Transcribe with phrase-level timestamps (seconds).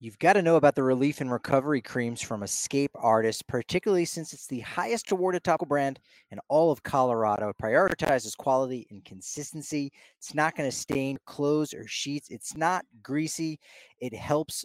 [0.00, 4.32] You've got to know about the relief and recovery creams from Escape Artist, particularly since
[4.32, 5.98] it's the highest awarded topical brand
[6.30, 7.48] in all of Colorado.
[7.48, 9.90] It prioritizes quality and consistency.
[10.16, 12.28] It's not going to stain clothes or sheets.
[12.30, 13.58] It's not greasy.
[13.98, 14.64] It helps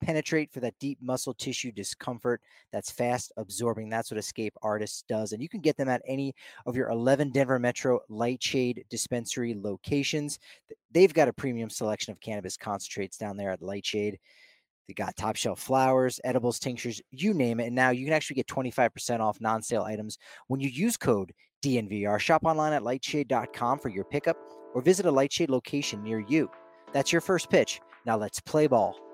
[0.00, 2.40] penetrate for that deep muscle tissue discomfort
[2.72, 3.88] that's fast absorbing.
[3.88, 5.32] That's what Escape Artist does.
[5.32, 6.34] And you can get them at any
[6.66, 10.38] of your 11 Denver Metro Lightshade dispensary locations.
[10.92, 14.18] They've got a premium selection of cannabis concentrates down there at Lightshade.
[14.86, 17.66] They got top shelf flowers, edibles, tinctures, you name it.
[17.66, 21.32] And now you can actually get 25% off non sale items when you use code
[21.64, 22.20] DNVR.
[22.20, 24.36] Shop online at lightshade.com for your pickup
[24.74, 26.50] or visit a Lightshade location near you.
[26.92, 27.80] That's your first pitch.
[28.04, 29.05] Now let's play ball.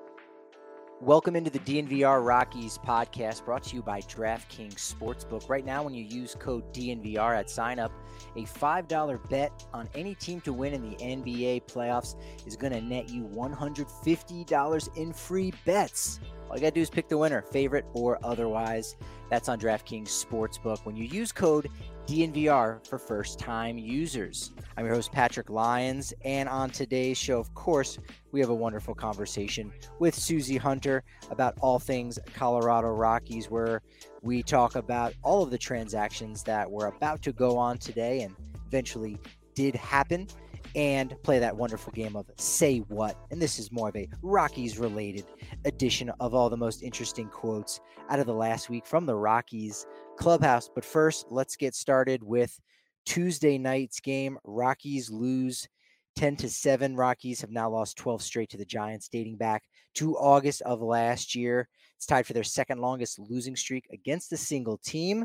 [1.03, 5.49] Welcome into the DNVR Rockies podcast brought to you by DraftKings Sportsbook.
[5.49, 7.91] Right now, when you use code DNVR at sign up,
[8.37, 12.15] a $5 bet on any team to win in the NBA playoffs
[12.47, 16.21] is going to net you $150 in free bets.
[16.53, 18.95] All you got to do is pick the winner, favorite or otherwise.
[19.31, 20.85] That's on DraftKings Sportsbook.
[20.85, 21.71] When you use code
[22.07, 24.51] DNVR for first time users.
[24.77, 27.97] I'm your host, Patrick Lyons, and on today's show, of course,
[28.33, 33.81] we have a wonderful conversation with Susie Hunter about all things Colorado Rockies, where
[34.21, 38.37] we talk about all of the transactions that were about to go on today and
[38.67, 39.17] eventually
[39.55, 40.29] did happen
[40.75, 43.17] and play that wonderful game of Say What.
[43.31, 45.25] And this is more of a Rockies related
[45.65, 49.87] edition of all the most interesting quotes out of the last week from the Rockies
[50.17, 50.71] clubhouse.
[50.75, 52.59] But first, let's get started with
[53.05, 54.39] Tuesday night's game.
[54.45, 55.69] Rockies lose
[56.17, 56.97] 10 to 7.
[56.97, 61.35] Rockies have now lost 12 straight to the Giants, dating back to August of last
[61.35, 61.69] year.
[61.97, 65.25] It's tied for their second longest losing streak against a single team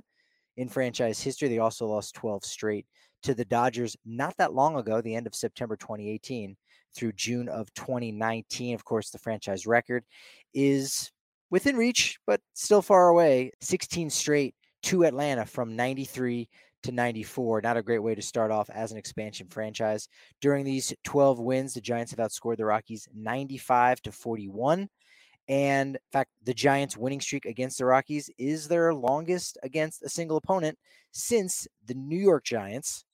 [0.57, 1.47] in franchise history.
[1.49, 2.85] They also lost 12 straight
[3.23, 6.55] to the Dodgers not that long ago, the end of September 2018
[6.95, 8.75] through June of 2019.
[8.75, 10.03] Of course, the franchise record
[10.53, 11.11] is
[11.49, 13.51] within reach, but still far away.
[13.61, 16.47] 16 straight to Atlanta from 93
[16.83, 17.61] to 94.
[17.61, 20.07] Not a great way to start off as an expansion franchise.
[20.41, 24.89] During these 12 wins, the Giants have outscored the Rockies 95 to 41.
[25.49, 30.09] And in fact, the Giants' winning streak against the Rockies is their longest against a
[30.09, 30.77] single opponent
[31.11, 33.05] since the New York Giants,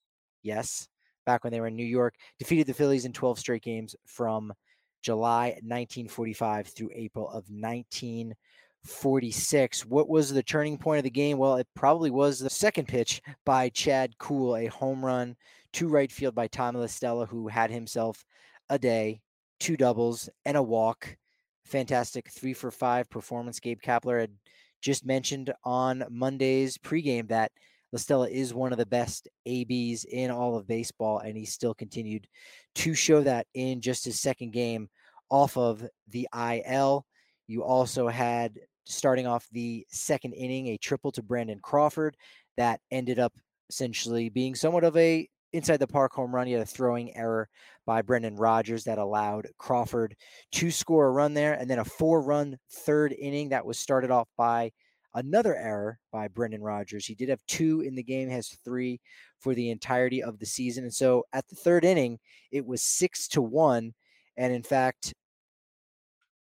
[0.44, 0.88] yes,
[1.26, 4.54] back when they were in New York, defeated the Phillies in 12 straight games from
[5.02, 9.86] July 1945 through April of 1946.
[9.86, 11.38] What was the turning point of the game?
[11.38, 15.36] Well, it probably was the second pitch by Chad Kuhl, a home run
[15.74, 18.24] to right field by Tom La Stella, who had himself
[18.70, 19.22] a day,
[19.60, 21.18] two doubles, and a walk.
[21.66, 23.60] Fantastic three for five performance.
[23.60, 24.32] Gabe Kapler had
[24.82, 27.52] just mentioned on Monday's pregame that
[27.94, 31.76] La Stella is one of the best ABs in all of baseball, and he still
[31.76, 32.28] continued
[32.74, 34.90] to show that in just his second game
[35.30, 37.06] off of the IL.
[37.46, 42.18] You also had starting off the second inning, a triple to Brandon Crawford
[42.58, 43.34] that ended up
[43.70, 46.48] essentially being somewhat of a inside the park home run.
[46.48, 47.48] You had a throwing error
[47.86, 50.16] by Brendan Rodgers that allowed Crawford
[50.54, 54.10] to score a run there, and then a four run third inning that was started
[54.10, 54.72] off by
[55.16, 57.06] another error by Brendan Rodgers.
[57.06, 59.00] He did have two in the game, has three
[59.40, 60.84] for the entirety of the season.
[60.84, 62.20] And so at the third inning,
[62.52, 63.94] it was six to one.
[64.38, 65.14] And in fact,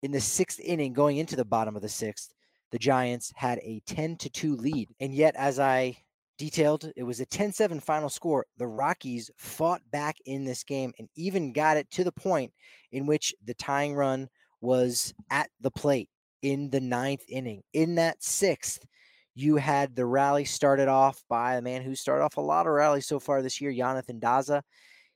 [0.01, 2.33] in the sixth inning, going into the bottom of the sixth,
[2.71, 4.89] the Giants had a 10 to 2 lead.
[4.99, 5.97] And yet, as I
[6.37, 8.45] detailed, it was a 10 7 final score.
[8.57, 12.51] The Rockies fought back in this game and even got it to the point
[12.91, 14.27] in which the tying run
[14.61, 16.09] was at the plate
[16.45, 17.63] in the ninth inning.
[17.73, 18.85] In that sixth,
[19.33, 22.73] you had the rally started off by a man who started off a lot of
[22.73, 24.61] rallies so far this year, Jonathan Daza.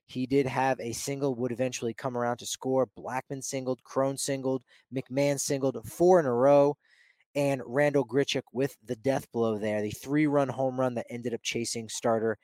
[0.06, 2.88] He did have a single, would eventually come around to score.
[2.98, 6.76] Blackmon singled, Cron singled, McMahon singled four in a row,
[7.36, 9.82] and Randall Grichuk with the death blow there.
[9.82, 12.38] The three run home run that ended up chasing starter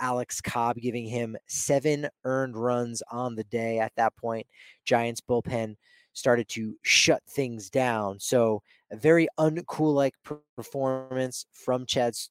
[0.00, 3.78] Alex Cobb, giving him seven earned runs on the day.
[3.78, 4.48] At that point,
[4.84, 5.76] Giants bullpen
[6.12, 8.18] started to shut things down.
[8.20, 10.14] So, a very uncool like
[10.56, 12.30] performance from Chad's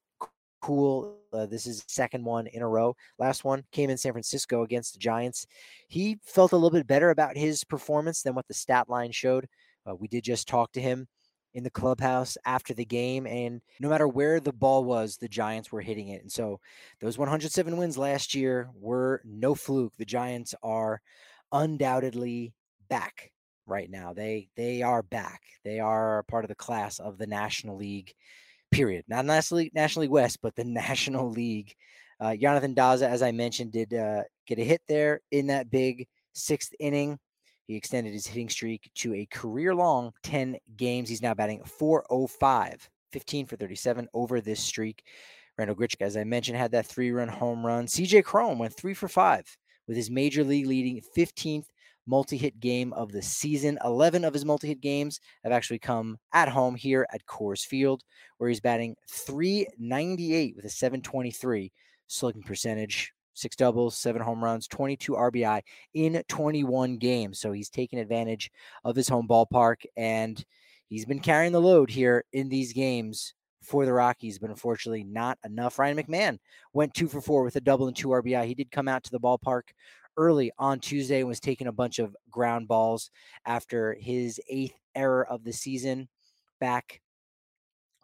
[0.62, 1.16] Kuhl.
[1.32, 2.94] Uh, this is second one in a row.
[3.18, 5.46] Last one came in San Francisco against the Giants.
[5.88, 9.46] He felt a little bit better about his performance than what the stat line showed.
[9.88, 11.08] Uh, we did just talk to him
[11.54, 15.70] in the clubhouse after the game, and no matter where the ball was, the Giants
[15.70, 16.22] were hitting it.
[16.22, 16.60] And so
[17.00, 19.94] those 107 wins last year were no fluke.
[19.98, 21.02] The Giants are
[21.50, 22.54] undoubtedly
[22.88, 23.31] back
[23.66, 24.12] right now.
[24.12, 25.42] They they are back.
[25.64, 28.12] They are part of the class of the National League
[28.70, 29.04] period.
[29.08, 31.74] Not National League, National League West, but the National League.
[32.20, 36.06] Uh, Jonathan Daza, as I mentioned, did uh, get a hit there in that big
[36.34, 37.18] sixth inning.
[37.66, 41.08] He extended his hitting streak to a career long 10 games.
[41.08, 45.04] He's now batting 405, 15 for 37 over this streak.
[45.58, 47.86] Randall Grichuk, as I mentioned, had that three run home run.
[47.86, 49.44] CJ Cron went three for five
[49.86, 51.66] with his major league leading 15th
[52.06, 53.78] multi hit game of the season.
[53.84, 58.02] 11 of his multi hit games have actually come at home here at Coors Field,
[58.38, 61.72] where he's batting 398 with a 723
[62.06, 63.12] slugging percentage.
[63.34, 65.62] Six doubles, seven home runs, 22 RBI
[65.94, 67.40] in 21 games.
[67.40, 68.50] So he's taken advantage
[68.84, 70.44] of his home ballpark and
[70.88, 73.32] he's been carrying the load here in these games
[73.62, 75.78] for the Rockies, but unfortunately not enough.
[75.78, 76.38] Ryan McMahon
[76.72, 78.44] went two for four with a double and two RBI.
[78.44, 79.62] He did come out to the ballpark
[80.16, 83.10] early on Tuesday and was taking a bunch of ground balls
[83.46, 86.08] after his eighth error of the season
[86.60, 87.00] back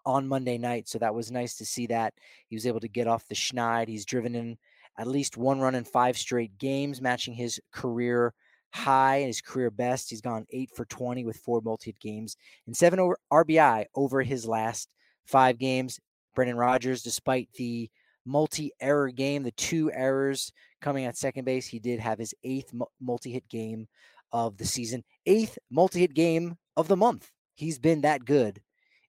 [0.05, 0.88] on Monday night.
[0.88, 2.14] So that was nice to see that.
[2.49, 3.88] He was able to get off the schneid.
[3.88, 4.56] He's driven in
[4.99, 8.34] at least one run in five straight games, matching his career
[8.72, 10.10] high and his career best.
[10.10, 14.46] He's gone eight for 20 with four multi games and seven over RBI over his
[14.46, 14.88] last
[15.26, 16.00] five games.
[16.34, 17.90] Brendan Rodgers, despite the
[18.29, 21.67] multi error game, the two errors coming at second base.
[21.67, 23.89] He did have his eighth multi hit game
[24.31, 27.31] of the season, eighth multi hit game of the month.
[27.55, 28.61] He's been that good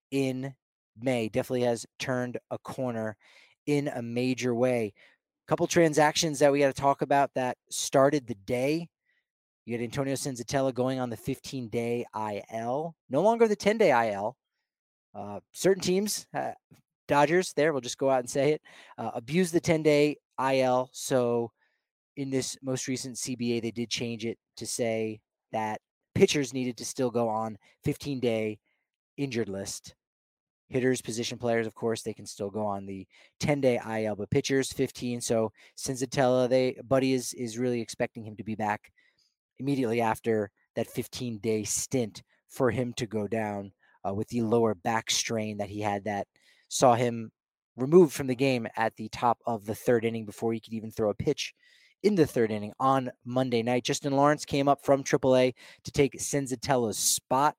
[0.10, 0.56] in
[1.00, 1.30] May.
[1.30, 3.18] Definitely has turned a corner
[3.68, 4.94] in a major way.
[5.48, 8.88] Couple transactions that we got to talk about that started the day.
[9.66, 14.12] You had Antonio Senzatela going on the 15 day IL, no longer the 10 day
[14.12, 14.36] IL.
[15.14, 16.52] Uh, certain teams, uh,
[17.10, 18.62] Dodgers, there, we'll just go out and say it,
[18.98, 20.90] uh, abused the 10 day IL.
[20.94, 21.52] So
[22.16, 25.20] in this most recent CBA, they did change it to say
[25.52, 25.82] that
[26.14, 28.60] pitchers needed to still go on 15 day
[29.18, 29.96] injured list.
[30.70, 33.08] Hitters, position players, of course, they can still go on the
[33.40, 35.20] 10 day IL, but pitchers 15.
[35.20, 38.92] So Senzatela, they Buddy is is really expecting him to be back
[39.58, 43.72] immediately after that 15 day stint for him to go down
[44.08, 46.28] uh, with the lower back strain that he had that
[46.70, 47.32] saw him
[47.76, 50.92] removed from the game at the top of the third inning before he could even
[50.92, 51.54] throw a pitch
[52.04, 53.84] in the third inning on Monday night.
[53.84, 57.56] Justin Lawrence came up from AAA to take Senzatela's spot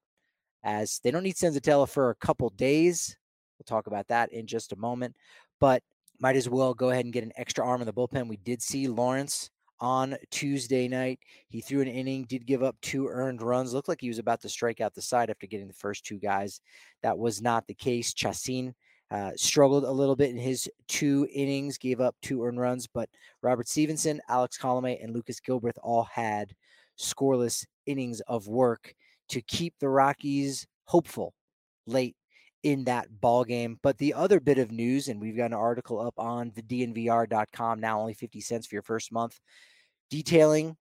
[0.62, 3.16] as they don't need Senzatela for a couple days.
[3.58, 5.14] We'll talk about that in just a moment,
[5.60, 5.82] but
[6.18, 8.28] might as well go ahead and get an extra arm in the bullpen.
[8.28, 11.18] We did see Lawrence on Tuesday night.
[11.48, 13.72] He threw an inning, did give up two earned runs.
[13.72, 16.18] Looked like he was about to strike out the side after getting the first two
[16.18, 16.60] guys.
[17.02, 18.12] That was not the case.
[18.12, 18.74] Chacin
[19.10, 23.08] uh, struggled a little bit in his two innings, gave up two earned runs, but
[23.42, 26.54] Robert Stephenson, Alex Colomé, and Lucas Gilbreath all had
[26.98, 28.94] scoreless innings of work
[29.28, 31.34] to keep the Rockies hopeful
[31.86, 32.16] late
[32.62, 33.78] in that ball game.
[33.82, 37.80] But the other bit of news, and we've got an article up on the DNVR.com
[37.80, 39.40] now, only 50 cents for your first month,
[40.10, 40.76] detailing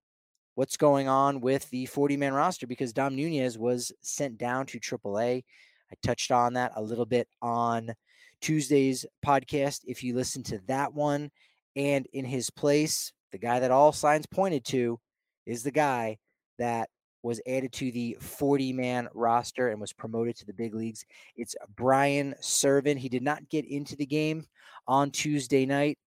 [0.56, 4.80] what's going on with the 40 man roster because Dom Nunez was sent down to
[4.80, 5.44] AAA.
[5.92, 7.94] I touched on that a little bit on
[8.42, 9.82] Tuesday's podcast.
[9.86, 11.32] If you listen to that one,
[11.76, 15.00] and in his place, the guy that all signs pointed to
[15.46, 16.18] is the guy
[16.58, 16.90] that
[17.22, 21.06] was added to the 40 man roster and was promoted to the big leagues.
[21.36, 22.98] It's Brian Serven.
[22.98, 24.46] He did not get into the game
[24.88, 25.98] on Tuesday night.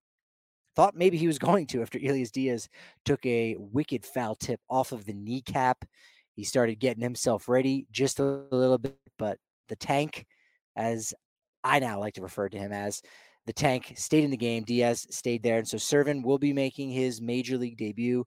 [0.75, 2.69] Thought maybe he was going to after Elias Diaz
[3.05, 5.85] took a wicked foul tip off of the kneecap.
[6.35, 10.27] He started getting himself ready just a little bit, but the tank,
[10.77, 11.13] as
[11.65, 13.03] I now like to refer to him as.
[13.47, 14.63] The tank stayed in the game.
[14.63, 15.59] Diaz stayed there.
[15.59, 18.25] And so Serven will be making his major league debut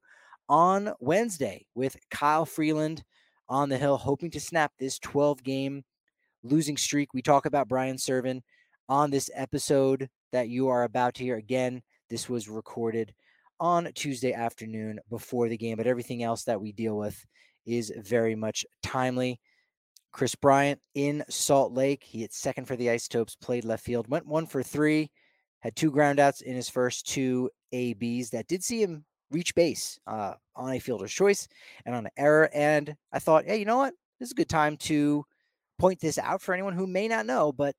[0.48, 3.02] on Wednesday with Kyle Freeland
[3.48, 5.84] on the hill, hoping to snap this 12 game
[6.42, 7.14] losing streak.
[7.14, 8.42] We talk about Brian Serven
[8.88, 11.36] on this episode that you are about to hear.
[11.36, 13.14] Again, this was recorded
[13.58, 17.18] on Tuesday afternoon before the game, but everything else that we deal with
[17.64, 19.40] is very much timely.
[20.16, 22.02] Kris Bryant in Salt Lake.
[22.02, 25.10] He hit second for the Isotopes, played left field, went one for three,
[25.60, 30.32] had two groundouts in his first two ABs that did see him reach base uh,
[30.54, 31.46] on a fielder's choice
[31.84, 32.48] and on an error.
[32.54, 33.92] And I thought, hey, you know what?
[34.18, 35.22] This is a good time to
[35.78, 37.74] point this out for anyone who may not know, but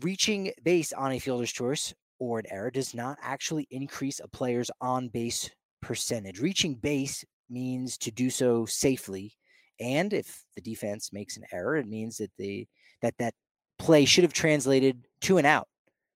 [0.00, 4.72] reaching base on a fielder's choice or an error does not actually increase a player's
[4.80, 5.50] on base
[5.82, 6.40] percentage.
[6.40, 9.34] Reaching base means to do so safely.
[9.80, 12.66] And if the defense makes an error, it means that the
[13.02, 13.34] that that
[13.78, 15.66] play should have translated to an out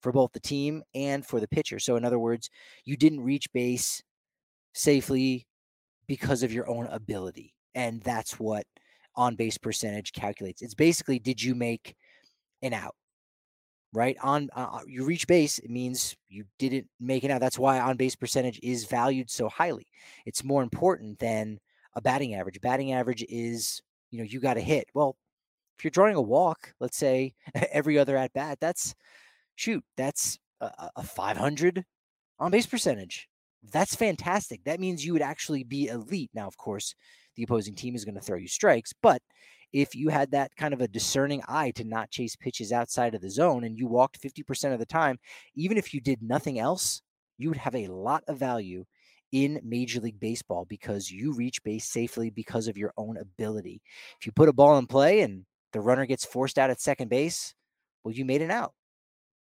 [0.02, 1.78] for both the team and for the pitcher.
[1.78, 2.50] So in other words,
[2.85, 4.02] you didn't reach base
[4.75, 5.47] safely
[6.06, 7.54] because of your own ability.
[7.75, 8.66] And that's what
[9.16, 10.61] on base percentage calculates.
[10.61, 11.97] It's basically did you make
[12.62, 12.94] an out?
[13.94, 17.40] Right on, uh, you reach base, it means you didn't make it out.
[17.40, 19.87] That's why on base percentage is valued so highly.
[20.26, 21.61] It's more important than
[21.96, 22.60] a batting average.
[22.60, 24.86] Batting average is, you know, you got to hit.
[24.94, 25.16] Well,
[25.78, 27.34] if you're drawing a walk, let's say
[27.72, 28.94] every other at bat, that's
[29.56, 31.84] shoot, that's a, a 500
[32.38, 33.28] on base percentage.
[33.72, 34.62] That's fantastic.
[34.64, 36.30] That means you would actually be elite.
[36.34, 36.94] Now, of course,
[37.36, 39.22] the opposing team is going to throw you strikes, but
[39.72, 43.20] if you had that kind of a discerning eye to not chase pitches outside of
[43.20, 45.18] the zone and you walked 50% of the time,
[45.56, 47.02] even if you did nothing else,
[47.38, 48.84] you would have a lot of value
[49.34, 53.82] in Major League Baseball because you reach base safely because of your own ability.
[54.20, 57.10] If you put a ball in play and the runner gets forced out at second
[57.10, 57.52] base,
[58.04, 58.74] well, you made an out.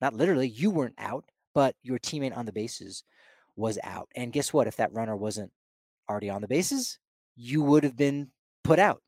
[0.00, 3.02] Not literally, you weren't out, but your teammate on the bases
[3.56, 4.08] was out.
[4.14, 4.68] And guess what?
[4.68, 5.50] If that runner wasn't
[6.08, 7.00] already on the bases,
[7.34, 8.28] you would have been
[8.62, 9.02] put out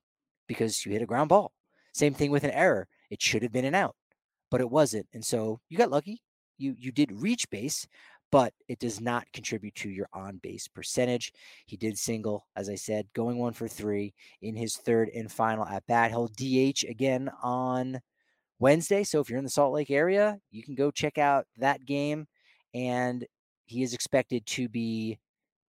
[0.48, 1.52] because you hit a ground ball.
[1.92, 2.88] Same thing with an error.
[3.10, 3.94] It should have been an out,
[4.50, 5.06] but it wasn't.
[5.14, 6.20] And so you got lucky.
[6.58, 7.86] You you did reach base,
[8.34, 11.32] but it does not contribute to your on base percentage.
[11.66, 14.12] He did single, as I said, going one for three
[14.42, 16.10] in his third and final at bat.
[16.10, 18.00] He'll DH again on
[18.58, 19.04] Wednesday.
[19.04, 22.26] So if you're in the Salt Lake area, you can go check out that game.
[22.74, 23.24] And
[23.66, 25.20] he is expected to be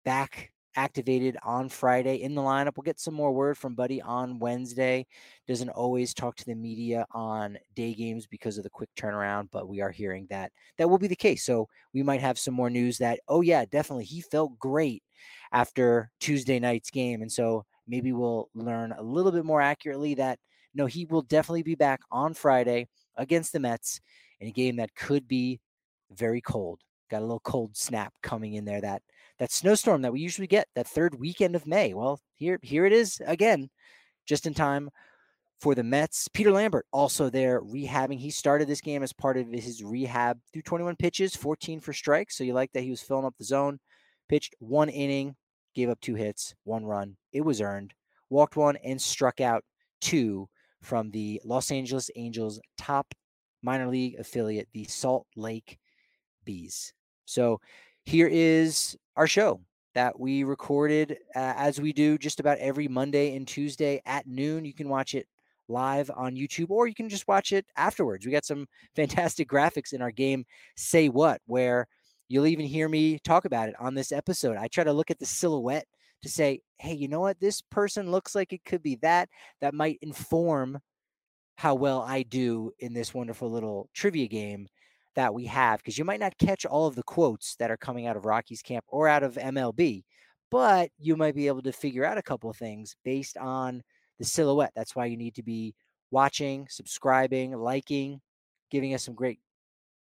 [0.07, 2.77] back activated on Friday in the lineup.
[2.77, 5.07] We'll get some more word from Buddy on Wednesday.
[5.47, 9.69] Doesn't always talk to the media on day games because of the quick turnaround, but
[9.69, 11.45] we are hearing that that will be the case.
[11.45, 14.05] So we might have some more news that, oh, yeah, definitely.
[14.05, 15.03] He felt great
[15.53, 17.23] after Tuesday night's game.
[17.23, 20.39] And so maybe we'll learn a little bit more accurately that
[20.75, 24.01] no, he will definitely be back on Friday against the Mets
[24.41, 25.61] in a game that could be
[26.11, 26.81] very cold.
[27.11, 29.03] Got a little cold snap coming in there that
[29.39, 31.95] that snowstorm that we usually get that third weekend of May.
[31.95, 33.71] Well, here here it is again,
[34.27, 34.91] just in time
[35.61, 36.29] for the Mets.
[36.29, 38.19] Peter Lambert also there rehabbing.
[38.19, 42.37] He started this game as part of his rehab through 21 pitches, 14 for strikes.
[42.37, 43.79] So you like that he was filling up the zone.
[44.29, 45.37] Pitched one inning,
[45.75, 47.17] gave up two hits, one run.
[47.33, 47.95] It was earned.
[48.31, 49.65] Walked one and struck out
[50.01, 50.49] two
[50.83, 53.15] from the Los Angeles Angels top
[53.63, 55.79] minor league affiliate, the Salt Lake
[56.45, 56.93] Bees.
[57.25, 57.61] So
[58.07, 59.61] here is our show
[59.95, 64.65] that we recorded uh, as we do just about every Monday and Tuesday at noon.
[64.65, 65.27] You can watch it
[65.69, 68.27] live on YouTube or you can just watch it afterwards.
[68.27, 70.45] We got some fantastic graphics in our game
[70.77, 71.87] Say What, where
[72.29, 74.57] you'll even hear me talk about it on this episode.
[74.57, 75.87] I try to look at the silhouette
[76.23, 77.39] to say, hey, you know what?
[77.41, 79.29] This person looks like it could be that.
[79.61, 80.79] That might inform
[81.57, 84.67] how well I do in this wonderful little trivia game
[85.15, 88.07] that we have because you might not catch all of the quotes that are coming
[88.07, 90.05] out of Rocky's camp or out of MLB,
[90.51, 93.83] but you might be able to figure out a couple of things based on
[94.19, 94.73] the silhouette.
[94.75, 95.75] That's why you need to be
[96.11, 98.21] watching, subscribing, liking,
[98.71, 99.41] giving us some great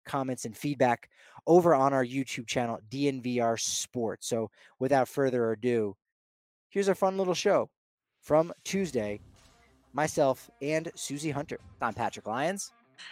[0.05, 1.09] comments and feedback
[1.47, 4.27] over on our YouTube channel, DNVR Sports.
[4.27, 5.95] So without further ado,
[6.69, 7.69] here's a fun little show
[8.21, 9.19] from Tuesday.
[9.95, 11.59] Myself and Susie Hunter.
[11.79, 12.71] I'm Patrick Lyons.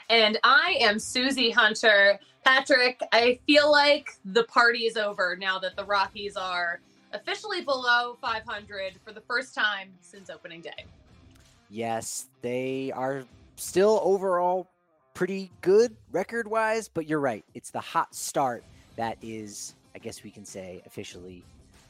[0.10, 2.20] And I am Susie Hunter.
[2.44, 6.82] Patrick, I feel like the party is over now that the Rockies are
[7.14, 10.86] officially below 500 for the first time since opening day.
[11.70, 13.24] Yes, they are
[13.56, 14.68] still overall
[15.14, 17.46] pretty good record wise, but you're right.
[17.54, 18.64] It's the hot start
[18.96, 21.44] that is, I guess we can say, officially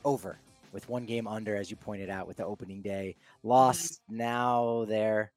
[0.03, 0.37] over
[0.71, 4.01] with one game under, as you pointed out, with the opening day lost.
[4.03, 4.17] Mm-hmm.
[4.17, 5.31] Now they're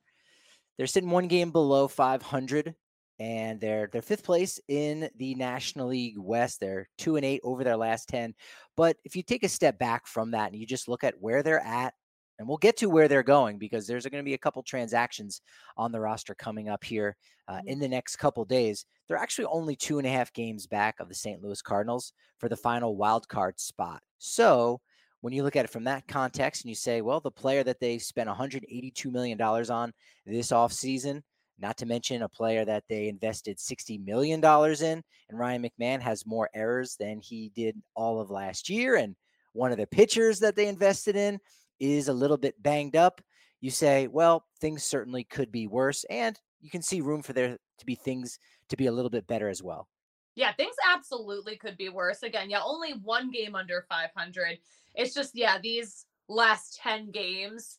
[0.76, 2.74] they're sitting one game below 500,
[3.20, 6.58] and they're they're fifth place in the National League West.
[6.60, 8.34] They're two and eight over their last ten.
[8.76, 11.42] But if you take a step back from that and you just look at where
[11.42, 11.94] they're at
[12.38, 15.40] and we'll get to where they're going because there's going to be a couple transactions
[15.76, 17.16] on the roster coming up here
[17.48, 17.68] uh, mm-hmm.
[17.68, 18.84] in the next couple days.
[19.06, 21.42] They're actually only two and a half games back of the St.
[21.42, 24.02] Louis Cardinals for the final wild card spot.
[24.18, 24.80] So
[25.24, 27.80] when you look at it from that context and you say, well, the player that
[27.80, 29.90] they spent $182 million on
[30.26, 31.22] this offseason,
[31.58, 36.26] not to mention a player that they invested $60 million in, and Ryan McMahon has
[36.26, 38.96] more errors than he did all of last year.
[38.96, 39.16] And
[39.54, 41.38] one of the pitchers that they invested in
[41.80, 43.22] is a little bit banged up.
[43.62, 46.04] You say, well, things certainly could be worse.
[46.10, 48.38] And you can see room for there to be things
[48.68, 49.88] to be a little bit better as well.
[50.36, 52.22] Yeah, things absolutely could be worse.
[52.22, 54.58] Again, yeah, only one game under 500.
[54.94, 57.78] It's just, yeah, these last 10 games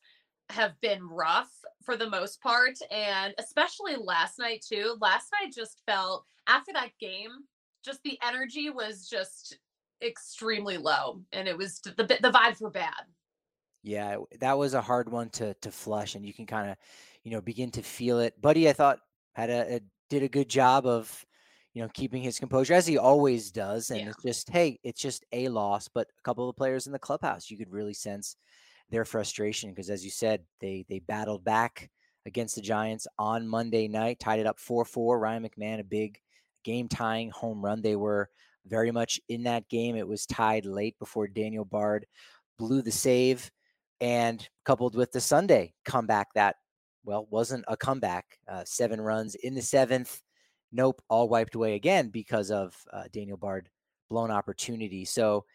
[0.49, 1.51] have been rough
[1.83, 2.77] for the most part.
[2.91, 4.95] And especially last night, too.
[5.01, 7.31] Last night just felt, after that game,
[7.83, 9.57] just the energy was just
[10.01, 11.21] extremely low.
[11.33, 13.03] And it was, the, the vibes were bad.
[13.85, 16.77] Yeah, that was a hard one to to flush, and you can kind of,
[17.23, 18.41] you know, begin to feel it.
[18.41, 18.97] Buddy, I thought
[19.33, 21.23] had a, a, did a good job of,
[21.75, 23.91] you know, keeping his composure as he always does.
[23.91, 24.07] And yeah.
[24.07, 25.89] it's just, hey, it's just a loss.
[25.93, 28.37] But a couple of the players in the clubhouse, you could really sense
[28.89, 31.89] their frustration because, as you said, they they battled back
[32.25, 35.19] against the Giants on Monday night, tied it up four four.
[35.19, 36.17] Ryan McMahon, a big
[36.63, 37.81] game tying home run.
[37.81, 38.29] They were
[38.65, 39.97] very much in that game.
[39.97, 42.05] It was tied late before Daniel Bard
[42.57, 43.51] blew the save
[43.99, 46.55] and coupled with the Sunday comeback that,
[47.03, 48.25] well, wasn't a comeback.
[48.47, 50.21] Uh, seven runs in the seventh.
[50.75, 53.69] Nope, all wiped away again because of uh, Daniel Bard
[54.09, 55.05] blown opportunity.
[55.05, 55.45] So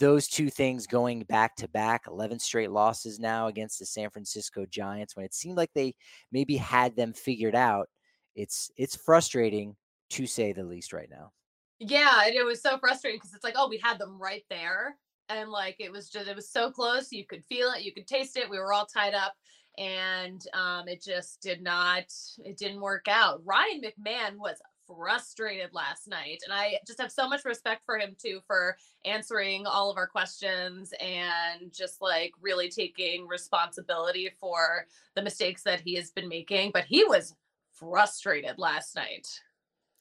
[0.00, 4.64] those two things going back to back, 11 straight losses now against the San Francisco
[4.64, 5.94] Giants when it seemed like they
[6.32, 7.88] maybe had them figured out.
[8.34, 9.76] It's it's frustrating
[10.10, 11.32] to say the least right now.
[11.78, 14.96] Yeah, it was so frustrating because it's like, oh, we had them right there
[15.28, 18.06] and like it was just it was so close you could feel it you could
[18.06, 19.34] taste it we were all tied up
[19.78, 22.04] and um it just did not
[22.44, 27.28] it didn't work out ryan mcmahon was frustrated last night and i just have so
[27.28, 32.68] much respect for him too for answering all of our questions and just like really
[32.68, 37.34] taking responsibility for the mistakes that he has been making but he was
[37.72, 39.26] frustrated last night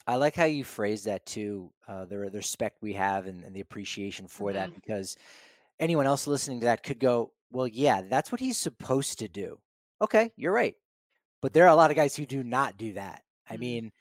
[0.05, 1.71] I like how you phrase that too.
[1.87, 4.57] Uh, the, the respect we have and, and the appreciation for mm-hmm.
[4.57, 5.15] that, because
[5.79, 9.59] anyone else listening to that could go, "Well, yeah, that's what he's supposed to do."
[10.01, 10.75] Okay, you're right,
[11.41, 13.21] but there are a lot of guys who do not do that.
[13.49, 13.91] I mean,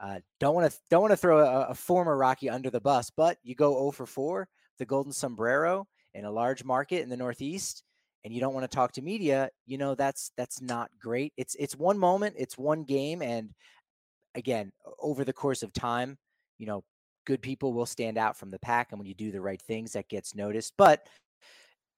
[0.00, 3.10] uh, don't want to don't want to throw a, a, former Rocky under the bus,
[3.10, 7.16] but you go 0 for 4, the Golden Sombrero in a large market in the
[7.16, 7.82] Northeast,
[8.24, 9.50] and you don't want to talk to media.
[9.66, 11.32] You know that's that's not great.
[11.36, 13.50] It's it's one moment, it's one game, and
[14.34, 16.16] again, over the course of time,
[16.58, 16.84] you know,
[17.26, 18.88] good people will stand out from the pack.
[18.90, 20.74] And when you do the right things, that gets noticed.
[20.76, 21.06] But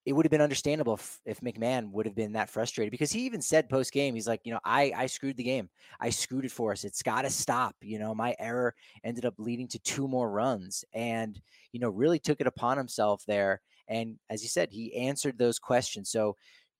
[0.04, 3.20] it would have been understandable if, if McMahon would have been that frustrated because he
[3.20, 5.70] even said post game, he's like, you know, I, I screwed the game.
[6.00, 6.84] I screwed it for us.
[6.84, 7.76] It's got to stop.
[7.80, 11.40] You know, my error ended up leading to two more runs and,
[11.72, 13.60] you know, really took it upon himself there.
[13.86, 16.10] And as you said, he answered those questions.
[16.10, 16.36] So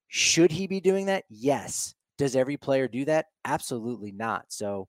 [0.09, 1.25] should he be doing that?
[1.29, 1.95] Yes.
[2.19, 3.27] Does every player do that?
[3.45, 4.47] Absolutely not.
[4.49, 4.89] So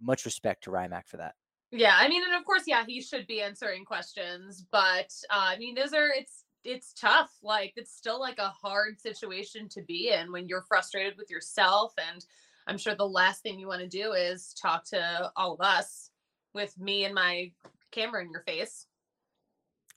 [0.00, 1.34] much respect to Rymac for that.
[1.70, 5.58] Yeah, I mean, and of course, yeah, he should be answering questions, but uh, I
[5.58, 7.30] mean, those are it's it's tough.
[7.42, 11.92] Like it's still like a hard situation to be in when you're frustrated with yourself,
[12.12, 12.24] and
[12.66, 16.10] I'm sure the last thing you want to do is talk to all of us
[16.54, 17.52] with me and my
[17.90, 18.86] camera in your face.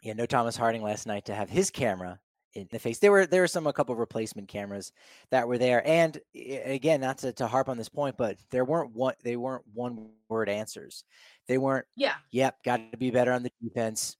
[0.01, 2.19] Yeah, no Thomas Harding last night to have his camera
[2.53, 2.99] in the face.
[2.99, 4.91] There were there were some a couple replacement cameras
[5.29, 8.65] that were there, and eh, again, not to, to harp on this point, but there
[8.65, 11.03] weren't one they weren't one word answers.
[11.47, 11.85] They weren't.
[11.95, 12.15] Yeah.
[12.31, 12.63] Yep.
[12.63, 14.15] Got to be better on the defense,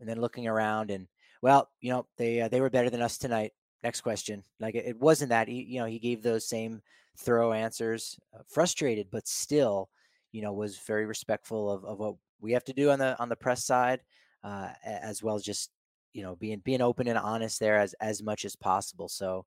[0.00, 1.06] and then looking around and
[1.44, 3.52] well, you know they uh, they were better than us tonight.
[3.82, 4.42] Next question.
[4.60, 6.80] Like it, it wasn't that he you know he gave those same
[7.18, 9.90] thorough answers, uh, frustrated, but still,
[10.32, 13.28] you know, was very respectful of, of what we have to do on the on
[13.28, 14.00] the press side,
[14.42, 15.68] uh, as well as just
[16.14, 19.44] you know being being open and honest there as as much as possible so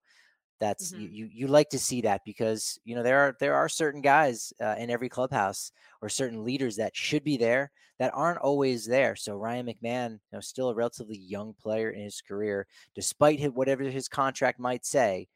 [0.60, 1.02] that's mm-hmm.
[1.04, 4.02] you, you, you like to see that because you know there are there are certain
[4.02, 8.86] guys uh, in every clubhouse or certain leaders that should be there that aren't always
[8.86, 12.66] there so ryan mcmahon you know still a relatively young player in his career
[12.96, 15.28] despite his, whatever his contract might say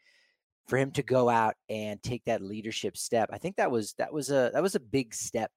[0.67, 4.13] for him to go out and take that leadership step i think that was that
[4.13, 5.51] was a that was a big step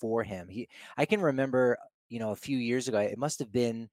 [0.00, 1.76] for him he i can remember
[2.08, 3.88] you know a few years ago it must have been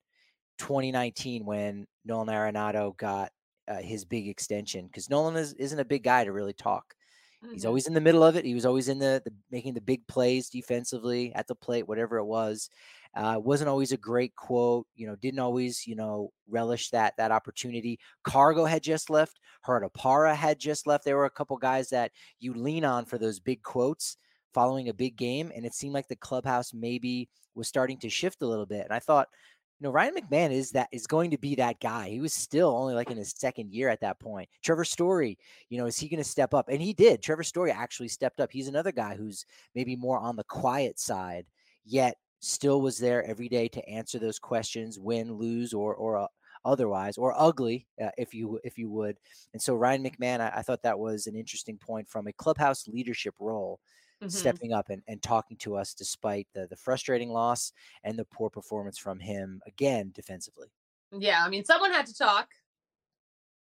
[0.57, 3.31] 2019 when Nolan Arenado got
[3.67, 6.95] uh, his big extension because Nolan is, isn't a big guy to really talk.
[7.43, 7.53] Mm-hmm.
[7.53, 8.45] He's always in the middle of it.
[8.45, 12.17] He was always in the, the, making the big plays defensively at the plate, whatever
[12.17, 12.69] it was.
[13.15, 17.32] Uh, wasn't always a great quote, you know, didn't always, you know, relish that that
[17.32, 17.99] opportunity.
[18.23, 21.03] Cargo had just left, Parra had just left.
[21.03, 24.17] There were a couple guys that you lean on for those big quotes
[24.53, 28.41] following a big game, and it seemed like the clubhouse maybe was starting to shift
[28.41, 28.84] a little bit.
[28.84, 29.30] And I thought,
[29.79, 32.09] you know, Ryan McMahon is that is going to be that guy.
[32.09, 34.49] He was still only like in his second year at that point.
[34.63, 35.37] Trevor Story,
[35.69, 36.69] you know, is he going to step up?
[36.69, 37.21] And he did.
[37.21, 38.51] Trevor Story actually stepped up.
[38.51, 41.45] He's another guy who's maybe more on the quiet side,
[41.85, 46.27] yet still was there every day to answer those questions, win, lose, or or uh,
[46.65, 49.17] otherwise, or ugly, uh, if you if you would.
[49.53, 52.87] And so Ryan McMahon, I, I thought that was an interesting point from a clubhouse
[52.87, 53.79] leadership role
[54.21, 54.30] mm-hmm.
[54.30, 57.71] stepping up and, and talking to us despite the the frustrating loss
[58.03, 60.67] and the poor performance from him again defensively.
[61.12, 62.49] Yeah, I mean, someone had to talk.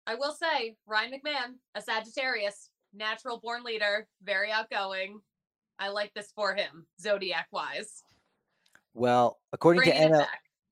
[0.08, 5.20] I will say, Ryan McMahon, a Sagittarius, natural born leader, very outgoing.
[5.80, 8.04] I like this for him, zodiac wise.
[8.94, 10.26] Well, according bringing to ML,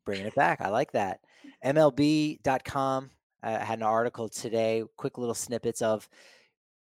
[0.06, 1.19] bringing it back, I like that.
[1.65, 3.10] MLB.com
[3.43, 6.08] I had an article today, quick little snippets of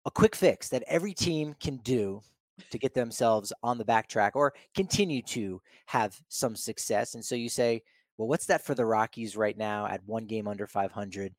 [0.07, 2.23] a quick fix that every team can do
[2.71, 7.15] to get themselves on the back track or continue to have some success.
[7.15, 7.83] And so you say,
[8.19, 11.35] well, what's that for the Rockies right now at one game under 500?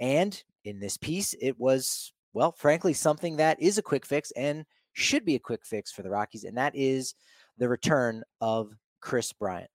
[0.00, 4.64] And in this piece, it was, well, frankly, something that is a quick fix and
[4.92, 6.44] should be a quick fix for the Rockies.
[6.44, 7.14] And that is
[7.58, 9.70] the return of Kris Bryant.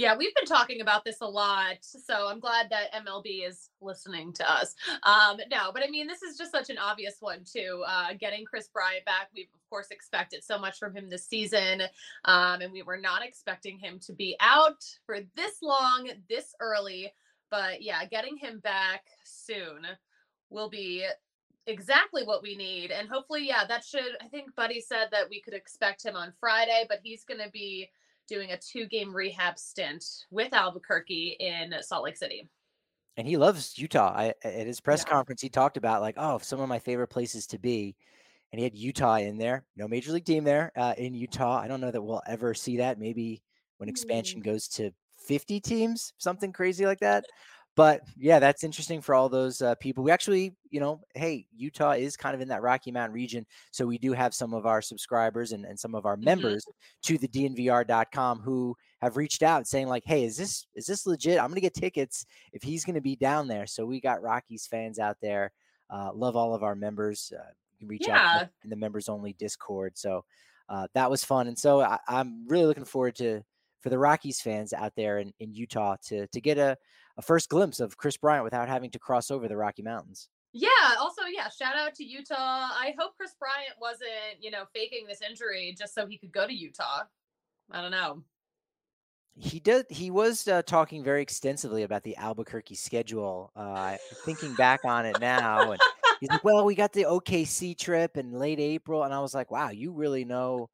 [0.00, 1.76] Yeah, we've been talking about this a lot.
[1.82, 4.74] So I'm glad that MLB is listening to us.
[5.02, 7.84] Um, no, but I mean, this is just such an obvious one, too.
[7.86, 11.82] Uh, getting Kris Bryant back, we've, of course, expected so much from him this season.
[12.24, 17.12] Um, and we were not expecting him to be out for this long, this early.
[17.50, 19.86] But yeah, getting him back soon
[20.48, 21.04] will be
[21.66, 22.90] exactly what we need.
[22.90, 26.32] And hopefully, yeah, that should, I think Buddy said that we could expect him on
[26.40, 27.90] Friday, but he's going to be
[28.30, 32.48] doing a two game rehab stint with Albuquerque in Salt Lake City.
[33.16, 34.14] And he loves Utah.
[34.16, 35.12] I, at his press yeah.
[35.12, 37.96] conference, he talked about like, oh, some of my favorite places to be.
[38.52, 39.64] And he had Utah in there.
[39.76, 41.58] No major league team there uh, in Utah.
[41.58, 42.98] I don't know that we'll ever see that.
[42.98, 43.42] Maybe
[43.76, 44.44] when expansion mm.
[44.44, 47.24] goes to 50 teams, something crazy like that
[47.80, 50.04] but yeah, that's interesting for all those uh, people.
[50.04, 53.46] We actually, you know, hey, Utah is kind of in that Rocky Mountain region.
[53.70, 56.26] So we do have some of our subscribers and, and some of our mm-hmm.
[56.26, 56.62] members
[57.04, 61.40] to the DNVR.com who have reached out saying, like, hey, is this is this legit?
[61.40, 63.66] I'm gonna get tickets if he's gonna be down there.
[63.66, 65.50] So we got Rockies fans out there.
[65.88, 67.32] Uh, love all of our members.
[67.34, 68.40] Uh, you can reach yeah.
[68.42, 69.96] out in the members only Discord.
[69.96, 70.26] So
[70.68, 71.48] uh, that was fun.
[71.48, 73.42] And so I, I'm really looking forward to
[73.80, 76.76] for the Rockies fans out there in, in Utah to to get a,
[77.16, 80.28] a first glimpse of Kris Bryant without having to cross over the Rocky Mountains.
[80.52, 80.68] Yeah.
[80.98, 81.48] Also, yeah.
[81.48, 82.34] Shout out to Utah.
[82.36, 86.46] I hope Kris Bryant wasn't, you know, faking this injury just so he could go
[86.46, 87.02] to Utah.
[87.70, 88.24] I don't know.
[89.36, 89.86] He did.
[89.88, 93.52] He was uh, talking very extensively about the Albuquerque schedule.
[93.54, 95.80] Uh, thinking back on it now, and
[96.18, 99.50] he's like, "Well, we got the OKC trip in late April," and I was like,
[99.50, 100.68] "Wow, you really know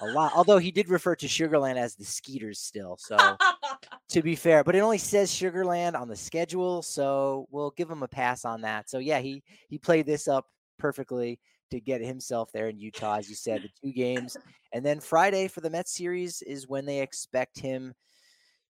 [0.00, 0.32] a lot.
[0.34, 2.96] Although he did refer to Sugarland as the Skeeters still.
[2.98, 3.16] So
[4.10, 8.02] to be fair, but it only says Sugarland on the schedule, so we'll give him
[8.02, 8.90] a pass on that.
[8.90, 10.46] So yeah, he he played this up
[10.78, 14.36] perfectly to get himself there in Utah, as you said, the two games,
[14.72, 17.94] and then Friday for the Mets series is when they expect him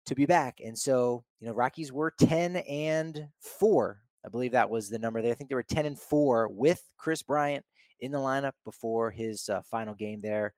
[0.06, 0.60] to be back.
[0.63, 4.02] And so you know, Rockies were ten and four.
[4.26, 5.21] I believe that was the number.
[5.21, 7.65] There, I think they were ten and four with Kris Bryant
[7.99, 10.54] in the lineup before his uh, final game there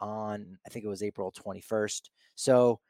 [0.00, 2.02] on, I think it was April 21st.
[2.34, 2.80] So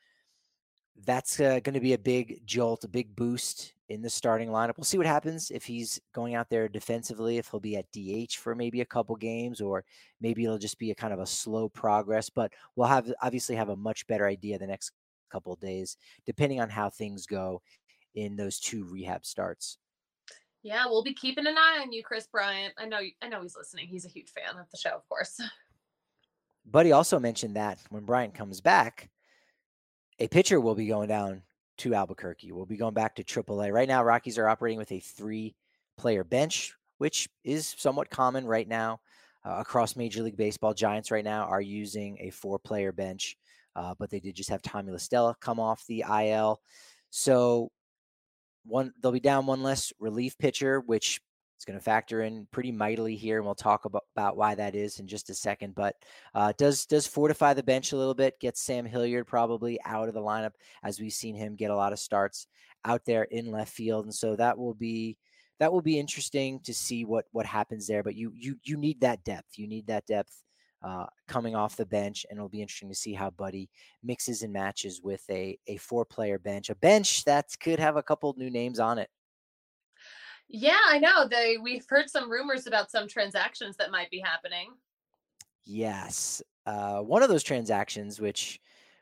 [1.06, 4.76] that's uh, going to be a big jolt, a big boost in the starting lineup.
[4.76, 8.34] We'll see what happens if he's going out there defensively, if he'll be at DH
[8.34, 9.84] for maybe a couple games, or
[10.20, 12.28] maybe it'll just be a kind of a slow progress.
[12.28, 14.92] But we'll have obviously have a much better idea the next
[15.30, 17.62] couple of days, depending on how things go
[18.14, 19.78] in those two rehab starts.
[20.62, 22.74] Yeah, we'll be keeping an eye on you, Kris Bryant.
[22.76, 23.86] I know, I know he's listening.
[23.86, 25.40] He's a huge fan of the show, of course.
[26.70, 29.10] Buddy also mentioned that when Bryant comes back,
[30.18, 31.42] a pitcher will be going down
[31.78, 32.52] to Albuquerque.
[32.52, 33.72] We'll be going back to AAA.
[33.72, 35.54] Right now, Rockies are operating with a three
[35.96, 39.00] player bench, which is somewhat common right now
[39.44, 40.74] uh, across Major League Baseball.
[40.74, 43.36] Giants right now are using a four player bench,
[43.74, 46.60] uh, but they did just have Tommy La Stella come off the IL.
[47.10, 47.70] So
[48.64, 51.20] one they'll be down one less relief pitcher, which
[51.58, 54.76] it's going to factor in pretty mightily here, and we'll talk about, about why that
[54.76, 55.74] is in just a second.
[55.74, 55.96] But
[56.32, 60.14] uh, does does fortify the bench a little bit, get Sam Hilliard probably out of
[60.14, 60.52] the lineup
[60.84, 62.46] as we've seen him get a lot of starts
[62.84, 65.18] out there in left field, and so that will be
[65.58, 68.04] that will be interesting to see what what happens there.
[68.04, 69.58] But you you you need that depth.
[69.58, 70.44] You need that depth
[70.80, 73.68] uh, coming off the bench, and it'll be interesting to see how Buddy
[74.04, 78.02] mixes and matches with a a four player bench, a bench that could have a
[78.04, 79.10] couple new names on it.
[80.48, 81.28] Yeah, I know.
[81.28, 84.70] They we've heard some rumors about some transactions that might be happening.
[85.64, 88.58] Yes, uh, one of those transactions, which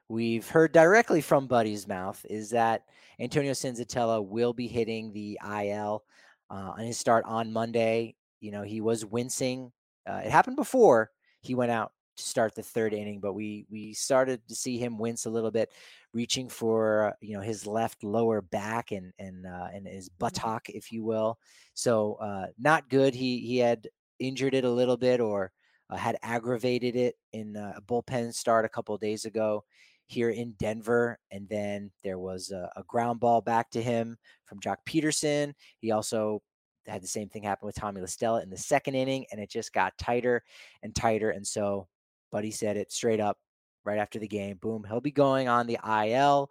[0.08, 2.82] we've heard directly from Buddy's mouth, is that
[3.20, 6.04] Antonio Senzatela will be hitting the IL
[6.50, 8.16] uh, on his start on Monday.
[8.40, 9.70] You know, he was wincing.
[10.08, 13.92] Uh, it happened before he went out to start the third inning, but we we
[13.94, 15.70] started to see him wince a little bit,
[16.12, 20.18] reaching for you know his left lower back and and uh, and his mm-hmm.
[20.18, 21.38] buttock, if you will.
[21.74, 23.14] So uh, not good.
[23.14, 25.52] He he had injured it a little bit or
[25.90, 29.64] uh, had aggravated it in a bullpen start a couple days ago
[30.06, 31.18] here in Denver.
[31.30, 35.52] And then there was a, a, ground ball back to him from Joc Pederson.
[35.80, 36.42] He also
[36.86, 39.50] had the same thing happen with Tommy La Stella in the second inning, and it
[39.50, 40.44] just got tighter
[40.82, 41.30] and tighter.
[41.30, 41.88] And so
[42.36, 43.38] Buddy said it straight up
[43.86, 44.58] right after the game.
[44.60, 46.50] Boom, he'll be going on the IL,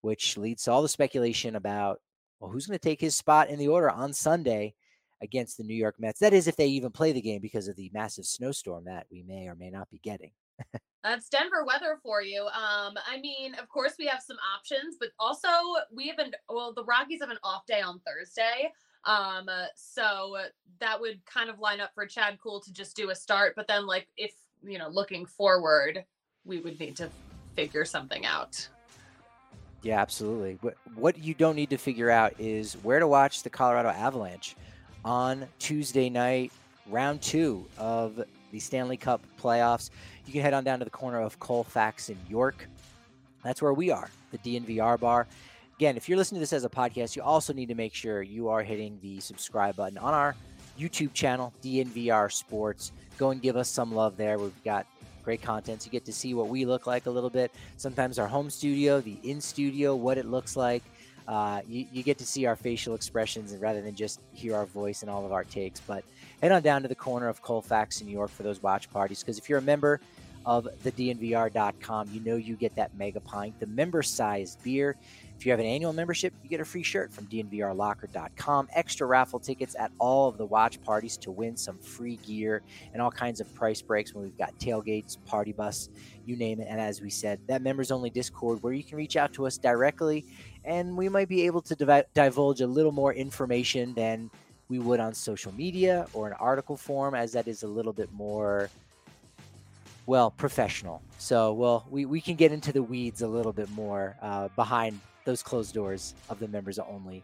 [0.00, 1.98] which leads to all the speculation about
[2.38, 4.74] well, who's going to take his spot in the order on Sunday
[5.20, 6.20] against the New York Mets.
[6.20, 9.24] That is, if they even play the game because of the massive snowstorm that we
[9.24, 10.30] may or may not be getting.
[11.02, 12.42] That's Denver weather for you.
[12.42, 15.48] Um, I mean, of course, we have some options, but also
[15.92, 18.70] we have an well, the Rockies have an off day on Thursday.
[19.04, 20.36] Um, so
[20.78, 23.54] that would kind of line up for Chad Kuhl to just do a start.
[23.56, 24.32] But then, like, if
[24.66, 26.04] you know, looking forward,
[26.44, 27.08] we would need to
[27.54, 28.68] figure something out.
[29.82, 30.58] Yeah, absolutely.
[30.62, 34.56] What what you don't need to figure out is where to watch the Colorado Avalanche
[35.04, 36.52] on Tuesday night,
[36.88, 39.90] round two of the Stanley Cup playoffs.
[40.24, 42.66] You can head on down to the corner of Colfax and York.
[43.42, 45.26] That's where we are, the DNVR bar.
[45.76, 48.22] Again, if you're listening to this as a podcast, you also need to make sure
[48.22, 50.34] you are hitting the subscribe button on our
[50.78, 52.92] YouTube channel, DNVR Sports.
[53.18, 54.38] Go and give us some love there.
[54.38, 54.86] We've got
[55.24, 55.82] great content.
[55.82, 57.50] So you get to see what we look like a little bit.
[57.76, 60.82] Sometimes our home studio, the in studio, what it looks like.
[61.26, 64.66] Uh, you, you, get to see our facial expressions and rather than just hear our
[64.66, 65.80] voice and all of our takes.
[65.80, 66.04] But
[66.42, 69.20] head on down to the corner of Colfax in New York for those watch parties.
[69.20, 70.00] Because if you're a member
[70.44, 74.96] of the DNVR.com, you know you get that mega pint, the member sized beer.
[75.44, 79.38] If you have an annual membership, you get a free shirt from DNVRlocker.com, extra raffle
[79.38, 82.62] tickets at all of the watch parties to win some free gear
[82.94, 85.90] and all kinds of price breaks when we've got tailgates, party bus,
[86.24, 86.66] you name it.
[86.70, 89.58] And as we said, that members only Discord where you can reach out to us
[89.58, 90.24] directly
[90.64, 94.30] and we might be able to div- divulge a little more information than
[94.70, 98.10] we would on social media or an article form, as that is a little bit
[98.14, 98.70] more,
[100.06, 101.02] well, professional.
[101.18, 104.98] So, well, we, we can get into the weeds a little bit more uh, behind
[105.24, 107.22] those closed doors of the members only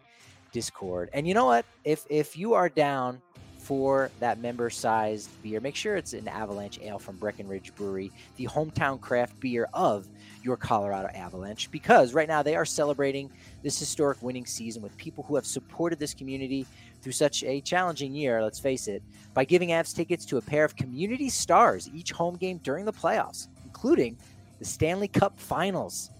[0.52, 1.10] Discord.
[1.12, 1.64] And you know what?
[1.84, 3.20] If if you are down
[3.58, 8.46] for that member sized beer, make sure it's an Avalanche Ale from Breckenridge Brewery, the
[8.46, 10.08] hometown craft beer of
[10.42, 13.30] your Colorado Avalanche, because right now they are celebrating
[13.62, 16.66] this historic winning season with people who have supported this community
[17.02, 19.02] through such a challenging year, let's face it,
[19.34, 22.92] by giving Avs tickets to a pair of community stars each home game during the
[22.92, 24.16] playoffs, including
[24.58, 26.10] the Stanley Cup Finals.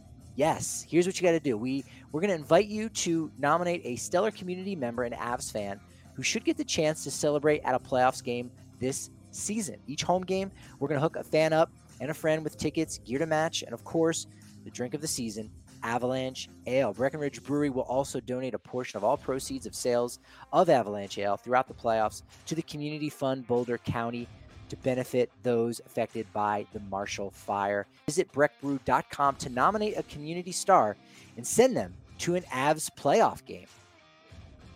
[0.40, 1.58] Yes, here's what you got to do.
[1.58, 5.78] We we're going to invite you to nominate a stellar community member and Avs fan
[6.14, 9.76] who should get the chance to celebrate at a playoffs game this season.
[9.86, 13.00] Each home game, we're going to hook a fan up and a friend with tickets,
[13.04, 14.28] gear to match, and of course,
[14.64, 15.50] the drink of the season,
[15.82, 16.94] Avalanche Ale.
[16.94, 20.20] Breckenridge Brewery will also donate a portion of all proceeds of sales
[20.54, 24.26] of Avalanche Ale throughout the playoffs to the Community Fund Boulder County
[24.70, 27.86] to benefit those affected by the Marshall Fire.
[28.06, 30.96] Visit breckbrew.com to nominate a community star
[31.36, 33.66] and send them to an Avs playoff game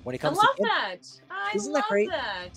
[0.02, 0.98] when it comes I love to that.
[1.30, 2.10] I isn't that great?
[2.10, 2.50] That.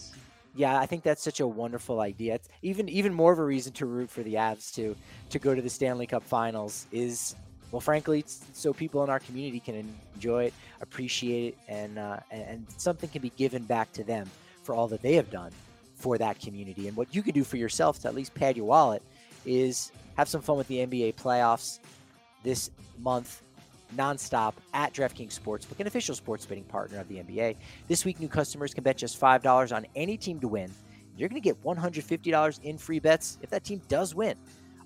[0.56, 2.36] Yeah, I think that's such a wonderful idea.
[2.36, 4.96] It's even even more of a reason to root for the Avs to
[5.30, 7.36] to go to the Stanley Cup Finals is
[7.72, 8.24] well, frankly,
[8.54, 13.10] so people in our community can enjoy it, appreciate it, and, uh, and and something
[13.10, 14.30] can be given back to them
[14.64, 15.52] for all that they have done
[15.98, 16.88] for that community.
[16.88, 19.02] And what you can do for yourself to at least pad your wallet
[19.46, 21.80] is have some fun with the NBA playoffs
[22.44, 23.42] this month
[23.96, 27.56] nonstop at DraftKings Sportsbook, an official sports betting partner of the NBA.
[27.88, 30.72] This week, new customers can bet just $5 on any team to win.
[31.16, 34.36] You're going to get $150 in free bets if that team does win.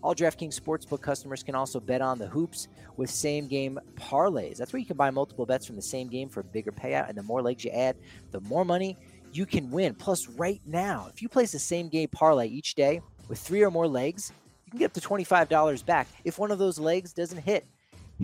[0.03, 4.57] All DraftKings Sportsbook customers can also bet on the hoops with same game parlays.
[4.57, 7.09] That's where you can buy multiple bets from the same game for a bigger payout.
[7.09, 7.97] And the more legs you add,
[8.31, 8.97] the more money
[9.35, 9.93] you can win.
[9.95, 13.71] Plus, right now, if you place the same game parlay each day with three or
[13.71, 14.31] more legs,
[14.65, 17.65] you can get up to $25 back if one of those legs doesn't hit.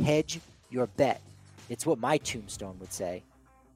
[0.04, 0.40] Hedge
[0.70, 1.22] your bet.
[1.70, 3.24] It's what my tombstone would say,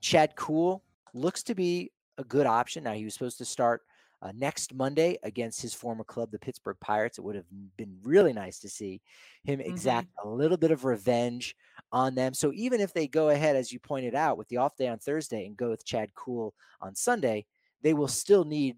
[0.01, 2.83] Chad Kuhl looks to be a good option.
[2.83, 3.81] Now, he was supposed to start
[4.21, 7.17] uh, next Monday against his former club, the Pittsburgh Pirates.
[7.17, 7.45] It would have
[7.77, 9.01] been really nice to see
[9.43, 10.29] him exact mm-hmm.
[10.29, 11.55] a little bit of revenge
[11.91, 12.33] on them.
[12.33, 14.99] So even if they go ahead, as you pointed out, with the off day on
[14.99, 17.45] Thursday and go with Chad Kuhl on Sunday,
[17.81, 18.75] they will still need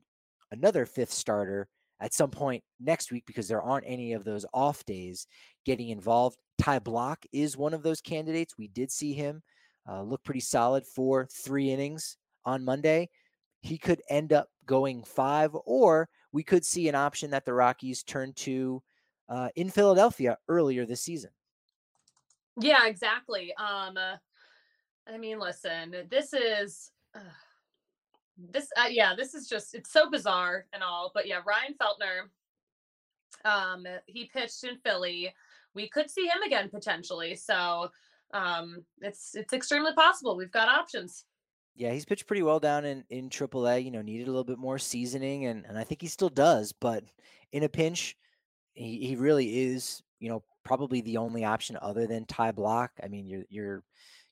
[0.52, 1.68] another fifth starter
[2.00, 5.28] at some point next week because there aren't any of those off days
[5.66, 6.38] getting involved.
[6.60, 8.58] Ty Blach is one of those candidates.
[8.58, 9.42] We did see him
[9.90, 13.10] uh, look pretty solid for three innings on Monday.
[13.62, 18.04] He could end up going five, or we could see an option that the Rockies
[18.04, 18.82] turn to
[19.30, 21.32] uh, in Philadelphia earlier this season.
[22.60, 23.54] Yeah, exactly.
[23.56, 24.18] Um, uh,
[25.08, 26.92] I mean, listen, this is.
[27.16, 27.20] Uh,
[28.50, 32.30] this uh, yeah this is just it's so bizarre and all but yeah ryan feltner
[33.46, 35.34] um he pitched in philly
[35.76, 37.90] we could see him again potentially so
[38.34, 41.26] um it's it's extremely possible we've got options
[41.76, 44.58] yeah he's pitched pretty well down in in aaa you know needed a little bit
[44.58, 47.04] more seasoning and and i think he still does but
[47.52, 48.16] in a pinch
[48.74, 52.90] he, he really is you know probably the only option other than ty Blach.
[53.04, 53.84] i mean you're you're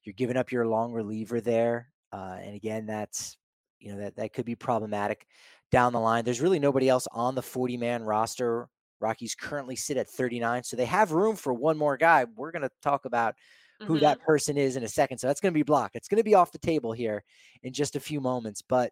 [0.03, 3.37] you're giving up your long reliever there uh, and again that's
[3.79, 5.25] you know that that could be problematic
[5.71, 6.25] down the line.
[6.25, 8.67] There's really nobody else on the 40 man roster.
[8.99, 12.25] Rockies currently sit at 39, so they have room for one more guy.
[12.35, 13.35] We're going to talk about
[13.81, 14.03] who mm-hmm.
[14.03, 15.17] that person is in a second.
[15.17, 15.95] So that's going to be blocked.
[15.95, 17.23] It's going to be off the table here
[17.63, 18.61] in just a few moments.
[18.61, 18.91] But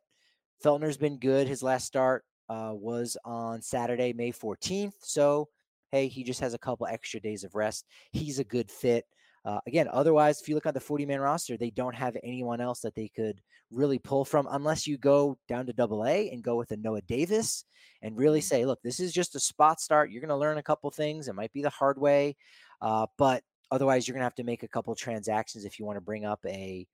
[0.64, 1.48] Feltner's been good.
[1.48, 4.94] His last start uh, was on Saturday, May 14th.
[5.02, 5.50] So
[5.92, 7.86] hey, he just has a couple extra days of rest.
[8.12, 9.06] He's a good fit.
[9.46, 12.60] Uh, again, otherwise, if you look at the 40 man roster, they don't have anyone
[12.60, 13.40] else that they could
[13.72, 17.02] really pull from unless you go down to double A and go with a Noah
[17.02, 17.64] Davis
[18.02, 18.48] and really mm-hmm.
[18.48, 20.12] say, look, this is just a spot start.
[20.12, 21.30] You're going to learn a couple things.
[21.30, 22.36] It might be the hard way,
[22.82, 25.98] uh, but otherwise, you're going to have to make a couple transactions if you want
[25.98, 26.88] to bring up a,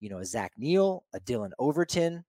[0.00, 2.24] you know, a Zach Neal, a Dylan Overton,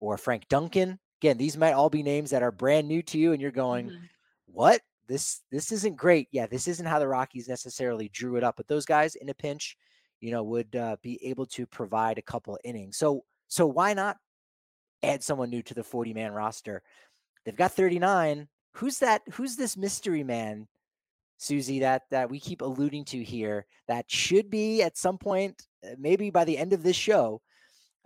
[0.00, 0.98] or Frank Duncan.
[1.20, 3.86] Again, these might all be names that are brand new to you, and you're going,
[3.86, 4.04] mm-hmm.
[4.46, 4.80] what?
[5.08, 6.28] this this isn't great.
[6.30, 9.34] Yeah, this isn't how the Rockies necessarily drew it up, but those guys in a
[9.34, 9.76] pinch,
[10.20, 12.98] you know, would uh, be able to provide a couple innings.
[12.98, 14.18] So so why not
[15.02, 16.82] add someone new to the 40 man roster?
[17.44, 18.46] They've got 39.
[18.74, 19.22] Who's that?
[19.32, 20.68] Who's this mystery man,
[21.38, 21.80] Susie?
[21.80, 23.66] That that we keep alluding to here.
[23.88, 27.40] That should be at some point, uh, maybe by the end of this show,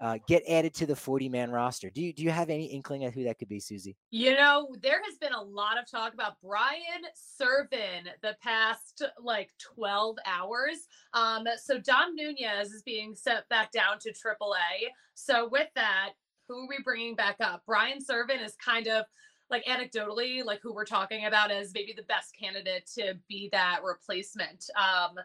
[0.02, 1.88] uh, get added to the 40 man roster.
[1.88, 3.96] Do you do you have any inkling of who that could be, Susie?
[4.10, 9.50] You know, there has been a lot of talk about Brian Serven the past like
[9.74, 10.88] 12 hours.
[11.14, 14.88] Um, so Dom Nunez is being sent back down to AAA.
[15.14, 16.10] So with that,
[16.48, 17.62] who are we bringing back up?
[17.64, 19.04] Brian Serven is kind of
[19.52, 23.80] like anecdotally, like who we're talking about as maybe the best candidate to be that
[23.84, 24.68] replacement.
[24.76, 25.16] Um,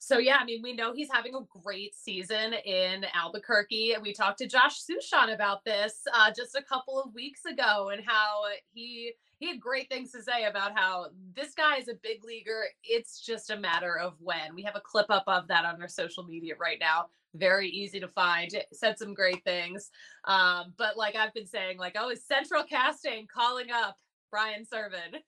[0.00, 3.96] so yeah, I mean, we know he's having a great season in Albuquerque.
[4.00, 8.02] We talked to Josh Suchon about this uh, just a couple of weeks ago, and
[8.06, 12.24] how he he had great things to say about how this guy is a big
[12.24, 12.64] leaguer.
[12.82, 14.54] It's just a matter of when.
[14.54, 17.06] We have a clip up of that on our social media right now.
[17.34, 18.52] Very easy to find.
[18.52, 19.90] It said some great things,
[20.24, 23.96] um, but like I've been saying, like oh, is Central Casting calling up
[24.30, 25.20] Brian Serven?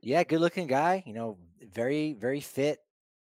[0.00, 1.02] yeah, good looking guy.
[1.06, 2.78] You know, very very fit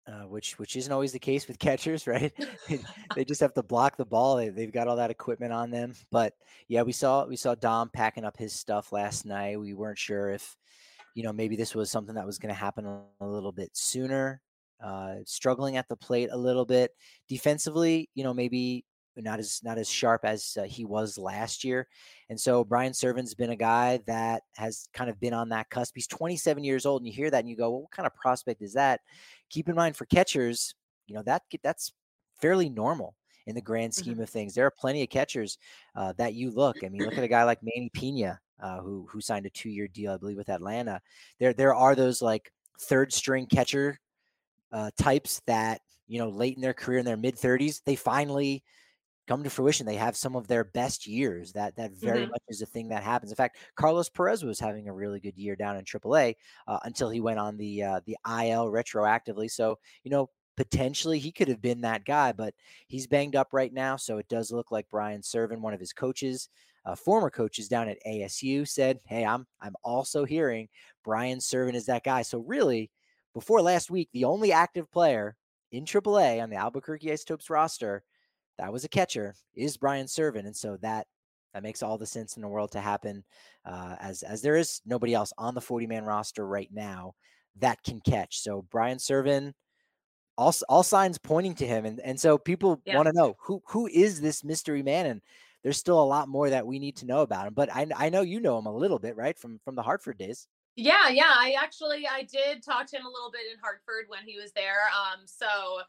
[0.07, 2.33] uh, which which isn't always the case with catchers, right?
[3.15, 4.37] they just have to block the ball.
[4.37, 5.95] They, they've got all that equipment on them.
[6.11, 6.35] But
[6.69, 9.59] yeah, we saw we saw Dom packing up his stuff last night.
[9.59, 10.57] We weren't sure if
[11.15, 12.87] you know maybe this was something that was going to happen
[13.21, 14.41] a little bit sooner.
[14.83, 16.91] Uh, struggling at the plate a little bit
[17.29, 18.09] defensively.
[18.15, 18.85] You know, maybe
[19.17, 21.87] not as not as sharp as uh, he was last year.
[22.29, 25.95] And so Brian Serven's been a guy that has kind of been on that cusp.
[25.95, 28.15] He's 27 years old, and you hear that and you go, well, "What kind of
[28.15, 29.01] prospect is that?"
[29.51, 30.75] Keep in mind for catchers,
[31.07, 31.93] you know that that's
[32.41, 33.15] fairly normal
[33.47, 34.01] in the grand mm-hmm.
[34.01, 34.23] scheme mm-hmm.
[34.23, 34.55] of things.
[34.55, 35.59] There are plenty of catchers
[35.95, 36.83] uh, that you look.
[36.83, 39.71] I mean, look at a guy like Manny Pena, uh, who who signed a two
[39.71, 41.01] year deal, I believe, with Atlanta.
[41.39, 42.51] There there are those like
[42.81, 44.01] third string catcher
[44.75, 48.63] uh, types that you know late in their career in their mid 30s they finally
[49.27, 49.87] come to fruition.
[49.87, 51.53] They have some of their best years.
[51.53, 52.31] That that very mm-hmm.
[52.31, 53.33] much is a thing that happens.
[53.33, 56.35] In fact, Carlos Perez was having a really good year down in AAA
[56.69, 59.51] uh, until he went on the uh, the IL retroactively.
[59.51, 62.55] So you know, potentially he could have been that guy, but
[62.89, 63.97] he's banged up right now.
[63.97, 66.49] So it does look like Brian Serven, one of his coaches,
[66.85, 70.69] uh, former coaches down at ASU, said, "Hey, I'm I'm also hearing
[71.05, 72.91] Brian Serven is that guy." So really,
[73.35, 75.37] before last week, the only active player
[75.73, 78.03] in AAA on the Albuquerque Isotopes roster
[78.59, 81.07] that was a catcher is Brian Serven, and so that
[81.53, 83.25] that makes all the sense in the world to happen,
[83.65, 87.15] uh, as as there is nobody else on the 40 man roster right now
[87.57, 88.41] that can catch.
[88.41, 89.55] So Brian Serven,
[90.39, 92.97] all all signs pointing to him, and and so people yeah.
[92.97, 95.21] want to know who who is this mystery man, and
[95.63, 97.55] there's still a lot more that we need to know about him.
[97.55, 100.19] But I I know you know him a little bit, right, from from the Hartford
[100.19, 100.47] days.
[100.77, 101.31] Yeah, yeah.
[101.33, 104.53] I actually I did talk to him a little bit in Hartford when he was
[104.53, 104.83] there.
[104.91, 105.83] Um, so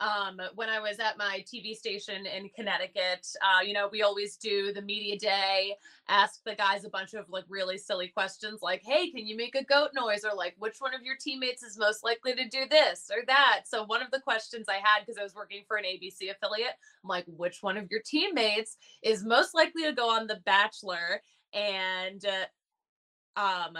[0.00, 3.28] um, when I was at my TV station in Connecticut.
[3.42, 5.74] Uh, you know, we always do the media day,
[6.08, 9.56] ask the guys a bunch of like really silly questions like, hey, can you make
[9.56, 10.24] a goat noise?
[10.24, 13.64] Or like, which one of your teammates is most likely to do this or that?
[13.66, 16.76] So, one of the questions I had, because I was working for an ABC affiliate,
[17.04, 21.22] I'm like, which one of your teammates is most likely to go on The Bachelor?
[21.52, 23.76] And uh, um,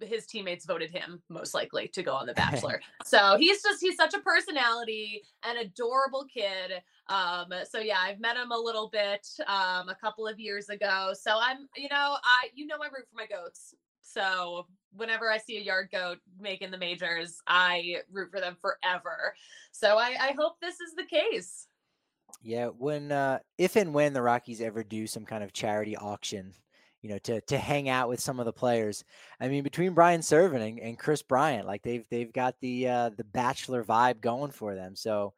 [0.00, 2.80] his teammates voted him most likely to go on The Bachelor.
[3.04, 6.82] so he's just he's such a personality, an adorable kid.
[7.08, 11.12] Um, so yeah, I've met him a little bit um a couple of years ago.
[11.18, 13.74] So I'm, you know, I you know I root for my goats.
[14.02, 19.34] So whenever I see a yard goat making the majors, I root for them forever.
[19.70, 21.68] So I, I hope this is the case.
[22.42, 26.54] Yeah, when uh if and when the Rockies ever do some kind of charity auction
[27.02, 29.04] you know, to to hang out with some of the players.
[29.40, 33.10] I mean, between Brian Serven and, and Kris Bryant, like they've they've got the uh,
[33.16, 34.94] the bachelor vibe going for them.
[34.94, 35.34] So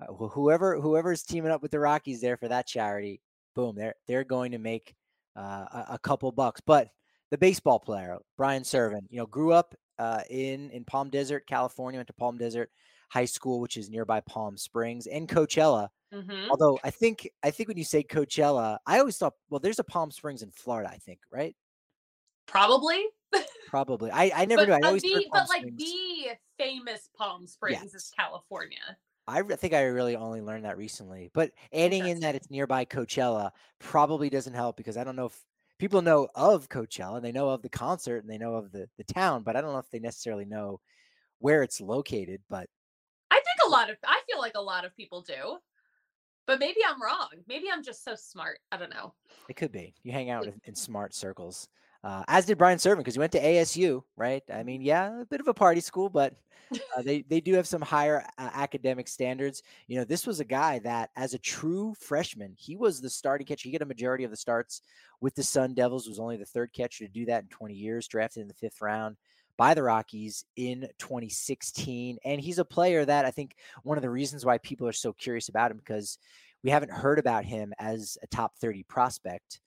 [0.00, 3.20] uh, whoever whoever's teaming up with the Rockies there for that charity,
[3.54, 4.94] boom, they're they're going to make
[5.36, 5.40] uh,
[5.72, 6.60] a, a, couple bucks.
[6.64, 6.88] But
[7.30, 11.98] the baseball player, Brian Serven, you know, grew up uh, in in Palm Desert, California,
[11.98, 12.70] went to Palm Desert
[13.10, 15.88] High School, which is nearby Palm Springs, and Coachella.
[16.12, 16.50] Mm-hmm.
[16.50, 19.84] Although I think I think when you say Coachella, I always thought, well, there's a
[19.84, 21.56] Palm Springs in Florida, I think, right?
[22.46, 23.04] Probably.
[23.68, 24.10] Probably.
[24.12, 24.84] I, I never but, knew.
[24.84, 26.28] I always the, but like the
[26.58, 27.94] famous Palm Springs yes.
[27.94, 28.96] is California.
[29.26, 31.30] I think I really only learned that recently.
[31.32, 35.40] But adding in that it's nearby Coachella probably doesn't help because I don't know if
[35.78, 39.04] people know of Coachella, they know of the concert and they know of the the
[39.04, 40.80] town, but I don't know if they necessarily know
[41.38, 42.42] where it's located.
[42.50, 42.83] But I think a
[43.74, 45.58] lot of I feel like a lot of people do.
[46.46, 47.28] But maybe I'm wrong.
[47.48, 48.58] Maybe I'm just so smart.
[48.70, 49.14] I don't know.
[49.48, 49.94] It could be.
[50.02, 51.68] You hang out in, in smart circles.
[52.02, 54.42] Uh, as did Brian Serven because he went to ASU, right?
[54.52, 56.34] I mean, yeah, a bit of a party school, but
[56.94, 59.62] uh, they they do have some higher uh, academic standards.
[59.86, 63.46] You know, this was a guy that, as a true freshman, he was the starting
[63.46, 63.70] catcher.
[63.70, 64.82] He got a majority of the starts
[65.22, 66.06] with the Sun Devils.
[66.06, 68.06] Was only the third catcher to do that in 20 years.
[68.06, 69.16] Drafted in the fifth round
[69.56, 72.18] by the Rockies in 2016.
[72.24, 75.12] And he's a player that I think one of the reasons why people are so
[75.12, 76.18] curious about him because
[76.62, 79.60] we haven't heard about him as a top 30 prospect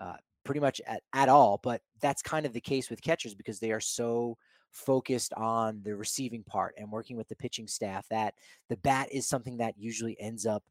[0.00, 1.60] uh, pretty much at, at all.
[1.62, 4.36] But that's kind of the case with catchers because they are so
[4.70, 8.34] focused on the receiving part and working with the pitching staff that
[8.68, 10.62] the bat is something that usually ends up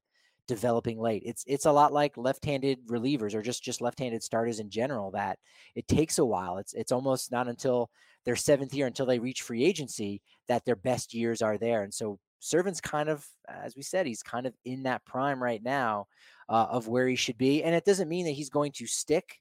[0.48, 1.24] developing late.
[1.26, 5.40] It's it's a lot like left-handed relievers or just just left-handed starters in general that
[5.76, 6.58] it takes a while.
[6.58, 7.90] It's it's almost not until
[8.26, 11.84] their seventh year until they reach free agency that their best years are there.
[11.84, 15.64] And so Serven's kind of, as we said, he's kind of in that prime right
[15.64, 16.08] now
[16.50, 17.64] uh, of where he should be.
[17.64, 19.40] And it doesn't mean that he's going to stick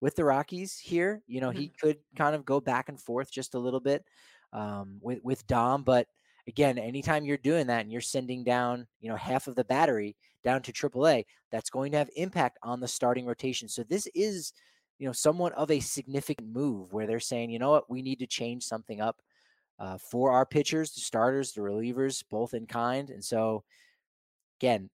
[0.00, 1.22] with the Rockies here.
[1.26, 1.58] You know, mm-hmm.
[1.58, 4.04] he could kind of go back and forth just a little bit
[4.52, 5.82] um, with with Dom.
[5.82, 6.06] But
[6.46, 10.16] again, anytime you're doing that and you're sending down, you know, half of the battery
[10.42, 13.68] down to AAA, that's going to have impact on the starting rotation.
[13.68, 14.52] So this is
[14.98, 18.18] you know, somewhat of a significant move where they're saying, you know what, we need
[18.18, 19.20] to change something up
[19.78, 23.10] uh, for our pitchers, the starters, the relievers, both in kind.
[23.10, 23.62] And so,
[24.60, 24.90] again,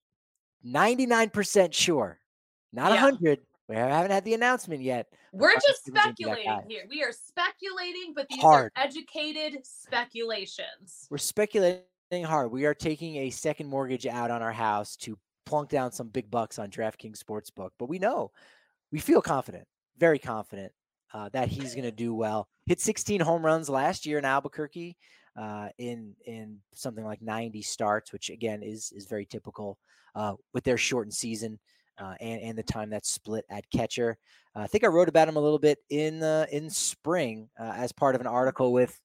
[0.66, 2.18] 99% sure,
[2.72, 3.02] not yeah.
[3.02, 3.40] 100.
[3.66, 5.06] We haven't had the announcement yet.
[5.32, 6.84] We're just speculating here.
[6.88, 8.72] We are speculating, but these hard.
[8.76, 11.06] are educated speculations.
[11.10, 11.82] We're speculating
[12.24, 12.52] hard.
[12.52, 16.30] We are taking a second mortgage out on our house to plunk down some big
[16.30, 18.32] bucks on DraftKings Sportsbook, but we know,
[18.92, 19.66] we feel confident
[19.98, 20.72] very confident
[21.12, 22.48] uh, that he's going to do well.
[22.66, 24.96] Hit 16 home runs last year in Albuquerque
[25.36, 29.78] uh, in in something like 90 starts, which again is is very typical
[30.14, 31.58] uh, with their shortened season
[31.98, 34.16] uh, and and the time that's split at catcher.
[34.56, 37.92] Uh, I think I wrote about him a little bit in in spring uh, as
[37.92, 38.98] part of an article with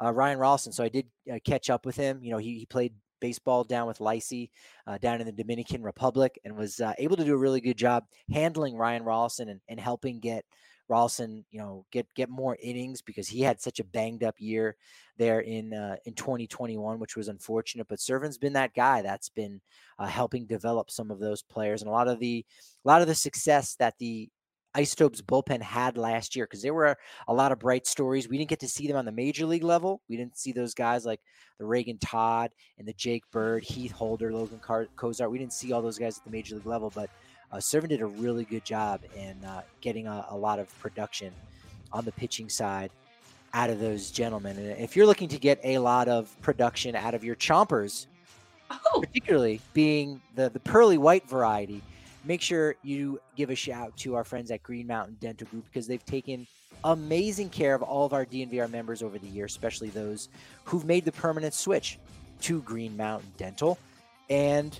[0.00, 0.74] Ryan Rolison.
[0.74, 1.06] So I did
[1.44, 2.22] catch up with him.
[2.22, 4.50] You know, he, he played baseball down with Licey
[4.86, 7.76] uh, down in the Dominican Republic and was uh, able to do a really good
[7.76, 10.44] job handling Ryan Rolison and, and helping get
[10.90, 14.76] Rolison, you know, get get more innings because he had such a banged up year
[15.18, 17.88] there in uh, in 2021, which was unfortunate.
[17.88, 19.60] But Serven's been that guy that's been
[19.98, 22.44] uh, helping develop some of those players, and a lot of the
[22.84, 24.28] a lot of the success that the
[24.76, 26.96] Isotopes bullpen had last year because there were
[27.28, 28.28] a lot of bright stories.
[28.28, 30.02] We didn't get to see them on the major league level.
[30.08, 31.20] We didn't see those guys like
[31.58, 35.30] the Reagan Todd and the Jake Bird, Heath Holder, Logan Car- Cozart.
[35.30, 37.08] We didn't see all those guys at the major league level, but
[37.50, 41.32] uh, Serven did a really good job in uh, getting a, a lot of production
[41.92, 42.90] on the pitching side
[43.54, 44.58] out of those gentlemen.
[44.58, 48.06] And if you're looking to get a lot of production out of your chompers,
[48.70, 49.00] oh.
[49.00, 51.82] particularly being the the pearly white variety,
[52.26, 55.86] make sure you give a shout to our friends at Green Mountain Dental Group because
[55.86, 56.46] they've taken
[56.84, 60.28] amazing care of all of our DNVR members over the years, especially those
[60.64, 61.98] who've made the permanent switch
[62.42, 63.78] to Green Mountain Dental.
[64.28, 64.78] And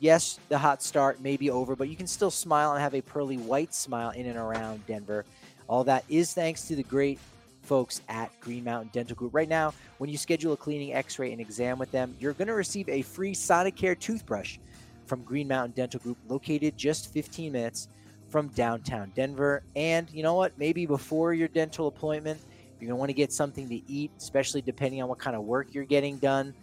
[0.00, 3.00] yes, the hot start may be over, but you can still smile and have a
[3.00, 5.24] pearly white smile in and around Denver.
[5.68, 7.18] All that is thanks to the great
[7.62, 9.34] folks at Green Mountain Dental Group.
[9.34, 12.48] Right now, when you schedule a cleaning, x ray, and exam with them, you're going
[12.48, 14.58] to receive a free Sonicare toothbrush
[15.06, 17.88] from Green Mountain Dental Group, located just 15 minutes
[18.28, 19.62] from downtown Denver.
[19.76, 20.56] And you know what?
[20.58, 22.40] Maybe before your dental appointment,
[22.80, 25.42] you're going to want to get something to eat, especially depending on what kind of
[25.42, 26.54] work you're getting done.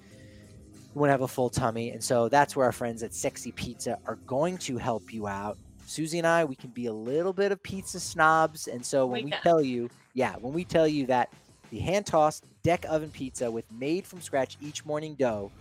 [0.73, 1.91] You want to have a full tummy.
[1.91, 5.57] And so that's where our friends at Sexy Pizza are going to help you out.
[5.85, 8.67] Susie and I, we can be a little bit of pizza snobs.
[8.67, 11.31] And so when we, we tell you, yeah, when we tell you that
[11.69, 15.51] the hand tossed deck oven pizza with made from scratch each morning dough,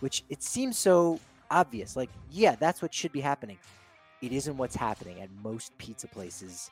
[0.00, 1.18] which it seems so
[1.54, 1.96] obvious.
[1.96, 3.58] Like, yeah, that's what should be happening.
[4.20, 6.70] It isn't what's happening at most pizza places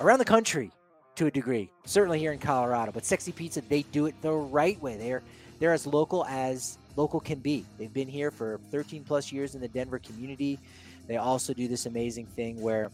[0.00, 0.70] around the country
[1.16, 1.70] to a degree.
[1.84, 4.96] Certainly here in Colorado, but Sexy Pizza, they do it the right way.
[4.96, 5.22] They're
[5.58, 7.64] they're as local as local can be.
[7.78, 10.58] They've been here for 13 plus years in the Denver community.
[11.06, 12.90] They also do this amazing thing where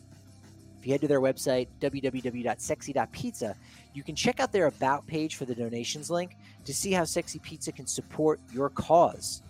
[0.79, 3.57] if you head to their website, www.sexy.pizza,
[3.95, 7.39] you can check out their About page for the donations link to see how Sexy
[7.41, 9.43] Pizza can support your cause.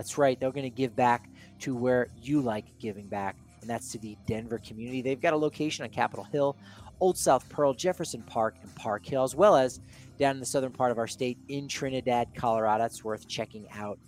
[0.00, 0.40] That's right.
[0.40, 1.28] They're going to give back
[1.58, 5.02] to where you like giving back, and that's to the Denver community.
[5.02, 6.56] They've got a location on Capitol Hill,
[7.00, 9.78] Old South Pearl, Jefferson Park, and Park Hill, as well as
[10.18, 12.82] down in the southern part of our state in Trinidad, Colorado.
[12.82, 13.98] That's worth checking out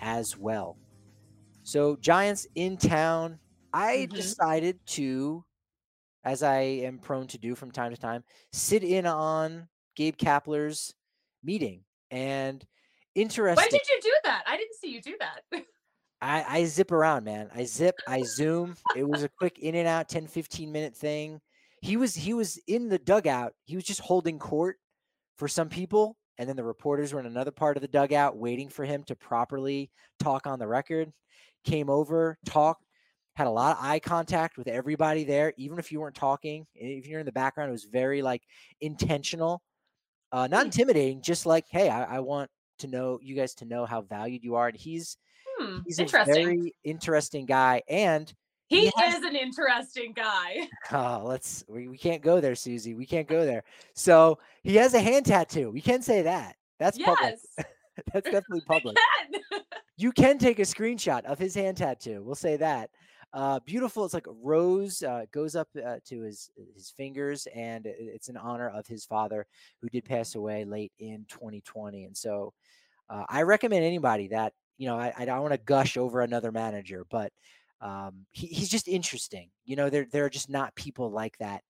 [0.00, 0.76] as well.
[1.62, 3.38] So, Giants in town.
[3.72, 4.16] I mm-hmm.
[4.16, 5.44] decided to,
[6.24, 10.92] as I am prone to do from time to time, sit in on Gabe Kapler's
[11.44, 11.84] meeting.
[12.10, 12.66] And
[13.14, 13.62] interesting.
[13.62, 14.44] When did you do that?
[14.46, 15.62] I didn't see you do that.
[16.22, 17.48] I, I zip around, man.
[17.54, 18.74] I zip, I zoom.
[18.94, 21.40] It was a quick in and out 10, 15 minute thing.
[21.80, 23.54] He was he was in the dugout.
[23.64, 24.76] He was just holding court
[25.38, 26.16] for some people.
[26.36, 29.16] And then the reporters were in another part of the dugout waiting for him to
[29.16, 31.10] properly talk on the record.
[31.64, 32.82] Came over, talked,
[33.34, 36.66] had a lot of eye contact with everybody there, even if you weren't talking.
[36.74, 38.42] If you're in the background, it was very like
[38.80, 39.62] intentional.
[40.32, 40.66] Uh, not hmm.
[40.66, 42.50] intimidating, just like, hey, I, I want
[42.80, 44.68] to know you guys to know how valued you are.
[44.68, 45.16] And he's
[45.58, 47.82] hmm, he's a very interesting guy.
[47.88, 48.32] And
[48.68, 50.68] he, he has, is an interesting guy.
[50.92, 52.94] Oh, let's we, we can't go there, Susie.
[52.94, 53.64] We can't go there.
[53.94, 55.70] So he has a hand tattoo.
[55.70, 56.56] We can say that.
[56.78, 57.06] That's yes.
[57.56, 57.66] public.
[58.12, 58.96] That's definitely public.
[58.96, 59.60] Can.
[59.96, 62.22] you can take a screenshot of his hand tattoo.
[62.24, 62.90] We'll say that.
[63.32, 64.04] Uh, beautiful.
[64.04, 68.36] It's like a rose uh, goes up uh, to his his fingers, and it's in
[68.36, 69.46] honor of his father,
[69.80, 72.04] who did pass away late in 2020.
[72.04, 72.52] And so,
[73.08, 74.98] uh, I recommend anybody that you know.
[74.98, 77.32] I, I don't want to gush over another manager, but
[77.80, 79.50] um, he, he's just interesting.
[79.64, 81.62] You know, there there are just not people like that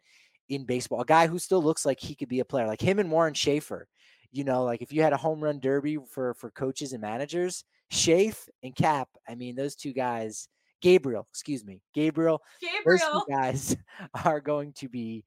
[0.48, 1.02] in baseball.
[1.02, 3.34] A guy who still looks like he could be a player, like him and Warren
[3.34, 3.86] Schaeffer.
[4.32, 7.64] You know, like if you had a home run derby for for coaches and managers,
[7.90, 9.08] Shafe and Cap.
[9.28, 10.48] I mean, those two guys
[10.80, 12.42] Gabriel, excuse me, Gabriel.
[12.60, 13.24] Gabriel.
[13.28, 13.76] guys
[14.24, 15.24] are going to be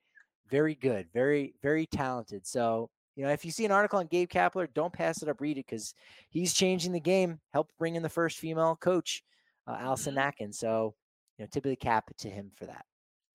[0.50, 2.46] very good, very, very talented.
[2.46, 5.42] So, you know, if you see an article on Gabe Kapler, don't pass it up,
[5.42, 5.94] read it because
[6.30, 9.24] he's changing the game, Help bring in the first female coach,
[9.68, 10.46] uh, Allison mm-hmm.
[10.46, 10.54] Nakken.
[10.54, 10.96] So,
[11.38, 12.86] you know, tip of the cap to him for that.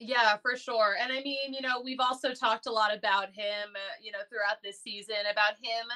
[0.00, 0.96] Yeah, for sure.
[1.00, 4.20] And I mean, you know, we've also talked a lot about him, uh, you know,
[4.28, 5.86] throughout this season, about him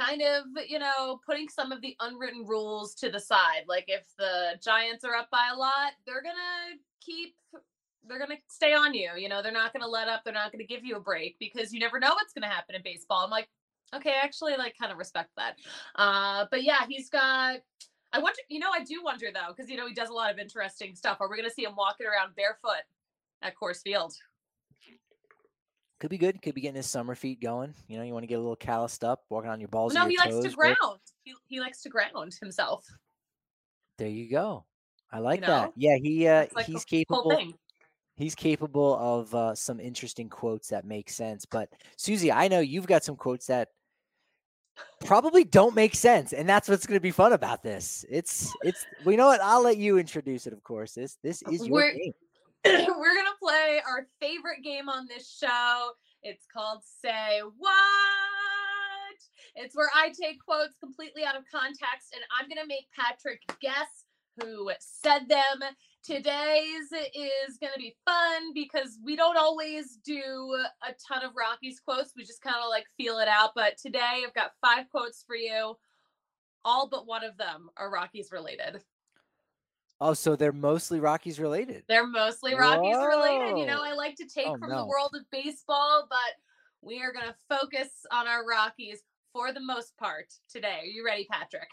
[0.00, 3.64] kind of, you know, putting some of the unwritten rules to the side.
[3.68, 7.34] Like if the Giants are up by a lot, they're going to keep
[8.08, 9.10] they're going to stay on you.
[9.16, 10.22] You know, they're not going to let up.
[10.24, 12.48] They're not going to give you a break because you never know what's going to
[12.48, 13.22] happen in baseball.
[13.22, 13.48] I'm like,
[13.94, 15.56] okay, I actually like kind of respect that.
[15.96, 17.58] Uh, but yeah, he's got
[18.12, 20.32] I wonder, you know, I do wonder though, because you know he does a lot
[20.32, 21.18] of interesting stuff.
[21.20, 22.82] Are we going to see him walking around barefoot
[23.42, 24.14] at Coors Field?
[26.00, 26.40] Could be good.
[26.40, 27.74] Could be getting his summer feet going.
[27.86, 29.92] You know, you want to get a little calloused up, walking on your balls.
[29.92, 30.76] No, he likes to ground.
[31.24, 32.86] He, he likes to ground himself.
[33.98, 34.64] There you go.
[35.12, 35.52] I like you know?
[35.52, 35.72] that.
[35.76, 37.36] Yeah, he uh, like he's capable.
[38.16, 41.44] He's capable of uh, some interesting quotes that make sense.
[41.44, 43.68] But Susie, I know you've got some quotes that
[45.04, 48.06] probably don't make sense, and that's what's going to be fun about this.
[48.08, 48.86] It's it's.
[49.04, 49.42] We know what.
[49.42, 50.54] I'll let you introduce it.
[50.54, 51.92] Of course, this this is your
[52.64, 55.90] We're- gonna play our favorite game on this show.
[56.22, 57.70] It's called Say What.
[59.56, 64.04] It's where I take quotes completely out of context and I'm gonna make Patrick guess
[64.40, 65.60] who said them.
[66.04, 72.12] Today's is gonna be fun because we don't always do a ton of Rockies quotes.
[72.16, 73.50] We just kind of like feel it out.
[73.54, 75.76] But today I've got five quotes for you.
[76.64, 78.82] All but one of them are Rockies related.
[80.00, 81.84] Oh, so they're mostly Rockies related.
[81.88, 83.58] They're mostly Rockies related.
[83.58, 84.78] You know, I like to take Oh, from no.
[84.78, 86.18] the world of baseball, but
[86.80, 90.78] we are going to focus on our Rockies for the most part today.
[90.80, 91.68] Are you ready, Patrick?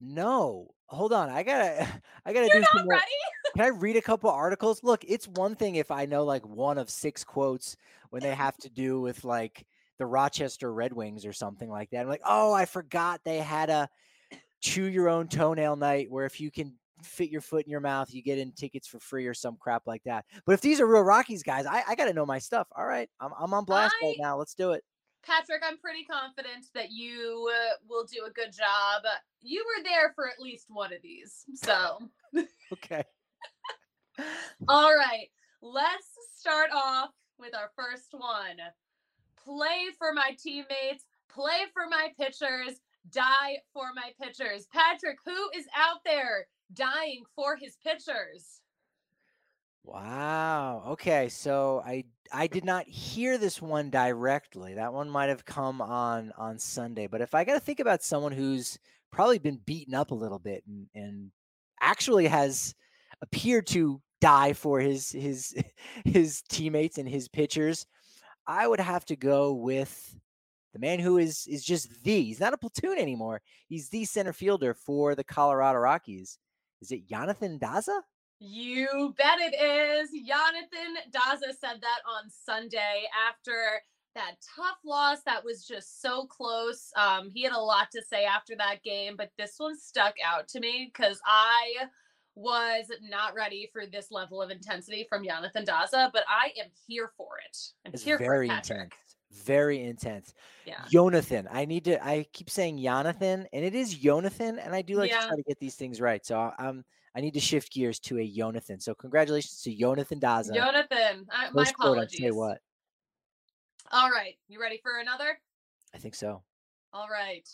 [0.00, 1.28] No, hold on.
[1.28, 1.86] I gotta,
[2.24, 2.94] I gotta You're do some not more.
[2.94, 3.06] ready?
[3.56, 4.84] Can I read a couple articles?
[4.84, 7.76] Look, it's one thing if I know like one of six quotes
[8.10, 9.66] when they have to do with like
[9.98, 12.02] the Rochester Red Wings or something like that.
[12.02, 13.88] I'm like, oh, I forgot they had a
[14.60, 18.12] chew your own toenail night where if you can fit your foot in your mouth,
[18.12, 20.24] you get in tickets for free or some crap like that.
[20.46, 22.68] But if these are real Rockies guys, I, I got to know my stuff.
[22.76, 24.36] All right, I'm, I'm on blast right now.
[24.38, 24.84] Let's do it.
[25.24, 29.02] Patrick, I'm pretty confident that you uh, will do a good job.
[29.42, 31.44] You were there for at least one of these.
[31.54, 31.98] So,
[32.72, 33.02] Okay.
[34.68, 35.28] all right,
[35.62, 38.56] let's start off with our first one.
[39.36, 42.80] Play for my teammates, play for my pitchers,
[43.10, 44.66] die for my pitchers.
[44.72, 48.60] Patrick, who is out there dying for his pitchers?
[49.84, 50.84] Wow.
[50.88, 54.74] Okay, so I I did not hear this one directly.
[54.74, 57.06] That one might have come on on Sunday.
[57.06, 58.78] But if I got to think about someone who's
[59.10, 61.30] probably been beaten up a little bit and and
[61.80, 62.74] actually has
[63.22, 65.54] appeared to die for his his
[66.04, 67.86] his teammates and his pitchers,
[68.46, 70.18] I would have to go with
[70.74, 72.22] the man who is is just the.
[72.24, 73.40] He's not a platoon anymore.
[73.68, 76.38] He's the center fielder for the Colorado Rockies.
[76.80, 78.00] Is it Jonathan Daza?
[78.40, 80.10] You bet it is.
[80.26, 83.80] Jonathan Daza said that on Sunday after
[84.14, 86.90] that tough loss that was just so close.
[86.96, 90.48] Um, he had a lot to say after that game, but this one stuck out
[90.48, 91.88] to me because I
[92.36, 97.10] was not ready for this level of intensity from Jonathan Daza, but I am here
[97.16, 97.58] for it.
[97.84, 98.78] I'm It's here very for it, Patrick.
[98.84, 99.16] intense.
[99.30, 100.34] Very intense.
[100.64, 100.82] Yeah.
[100.90, 101.48] Jonathan.
[101.50, 102.04] I need to.
[102.04, 105.20] I keep saying Jonathan, and it is Jonathan, and I do like Yeah.
[105.20, 106.24] to try to get these things right.
[106.24, 106.84] So I'm.
[107.14, 108.78] I need to shift gears to a Jonathan.
[108.78, 110.54] So congratulations to Jonathan Daza.
[110.54, 112.20] Jonathan, I, my First apologies.
[112.20, 112.60] Say what?
[113.90, 114.34] All right.
[114.48, 115.38] You ready for another?
[115.94, 116.42] I think so.
[116.92, 117.48] All right.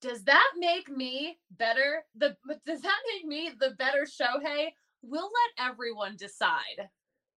[0.00, 2.04] Does that make me better?
[2.16, 2.36] The
[2.66, 4.68] does that make me the better Shohei?
[5.02, 6.88] We'll let everyone decide.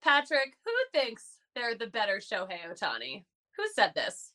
[0.02, 3.26] Patrick, who thinks they're the better Shohei Ohtani?
[3.60, 4.32] Who said this?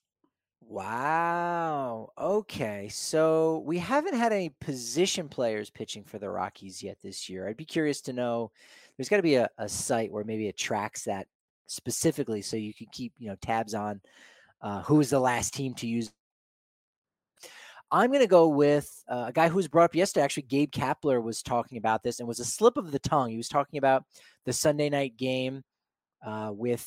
[0.61, 2.11] Wow.
[2.19, 2.91] Okay.
[2.91, 7.49] So we haven't had any position players pitching for the Rockies yet this year.
[7.49, 8.51] I'd be curious to know.
[8.99, 11.27] There's got to be a, a site where maybe it tracks that
[11.69, 14.03] specifically, so you can keep you know tabs on
[14.61, 16.13] uh, the last team to use.
[17.91, 20.25] I'm going to go with uh, a guy who was brought up yesterday.
[20.25, 23.31] Actually, Gabe Kapler was talking about this and was a slip of the tongue.
[23.31, 24.05] He was talking about
[24.45, 25.63] the Sunday night game
[26.27, 26.87] uh, with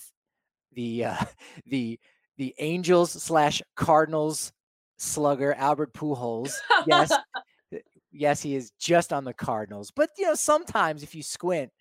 [0.74, 1.26] the uh,
[1.66, 2.00] the
[2.38, 4.52] the Angels slash Cardinals
[4.98, 6.54] slugger Albert Pujols.
[6.86, 7.20] Yes, uh,
[8.12, 9.92] yes, he is just on the Cardinals.
[9.92, 11.72] But you know, sometimes if you squint,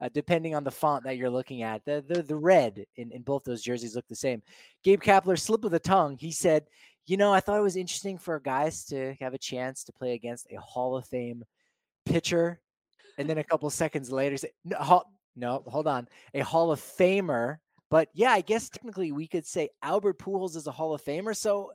[0.00, 3.22] uh, depending on the font that you're looking at, the the, the red in, in
[3.22, 4.42] both those jerseys look the same.
[4.82, 6.64] Gabe Kapler, slip of the tongue, he said,
[7.06, 10.12] "You know, I thought it was interesting for guys to have a chance to play
[10.12, 11.44] against a Hall of Fame
[12.04, 12.60] pitcher."
[13.18, 15.02] And then a couple seconds later, say, no,
[15.36, 17.58] no, hold on, a Hall of Famer.
[17.90, 21.36] But yeah, I guess technically we could say Albert Pujols is a Hall of Famer.
[21.36, 21.72] So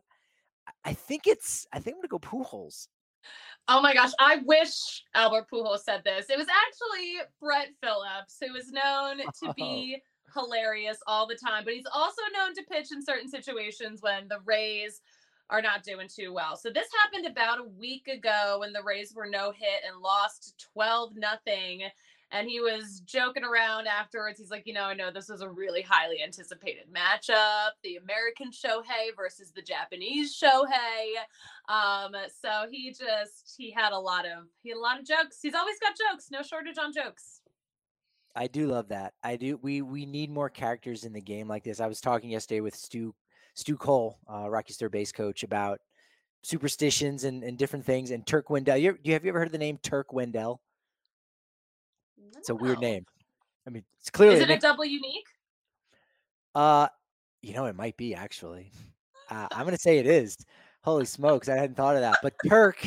[0.84, 2.88] I- think it's I think I'm gonna go Pujols.
[3.68, 6.30] Oh my gosh, I wish Albert Pujols said this.
[6.30, 10.01] It was actually Brett Phillips, who is known to be
[10.34, 14.39] hilarious all the time, but he's also known to pitch in certain situations when the
[14.45, 15.01] Rays
[15.49, 16.55] are not doing too well.
[16.55, 20.66] So this happened about a week ago when the Rays were no hit and lost
[20.74, 21.84] 12 nothing.
[22.32, 24.39] And he was joking around afterwards.
[24.39, 28.51] He's like, you know, I know this was a really highly anticipated matchup, the American
[28.51, 31.17] Shohei versus the Japanese Shohei.
[31.67, 35.39] Um, so he just he had a lot of he had a lot of jokes.
[35.41, 37.41] He's always got jokes, no shortage on jokes.
[38.36, 39.13] I do love that.
[39.23, 39.59] I do.
[39.61, 41.82] We we need more characters in the game like this.
[41.82, 43.13] I was talking yesterday with Stu
[43.55, 45.82] Stu Cole, uh, Rocky's third base coach, about
[46.43, 48.11] superstitions and, and different things.
[48.11, 48.77] And Turk Wendell.
[48.77, 50.61] You, have you ever heard of the name Turk Wendell?
[52.38, 53.05] It's a weird name.
[53.67, 55.28] I mean, it's clearly Is it a double unique?
[56.55, 56.88] Uh,
[57.41, 58.72] you know, it might be actually.
[59.30, 60.38] Uh, I'm gonna say it is.
[60.84, 62.17] Holy smokes, I hadn't thought of that.
[62.24, 62.84] But Turk,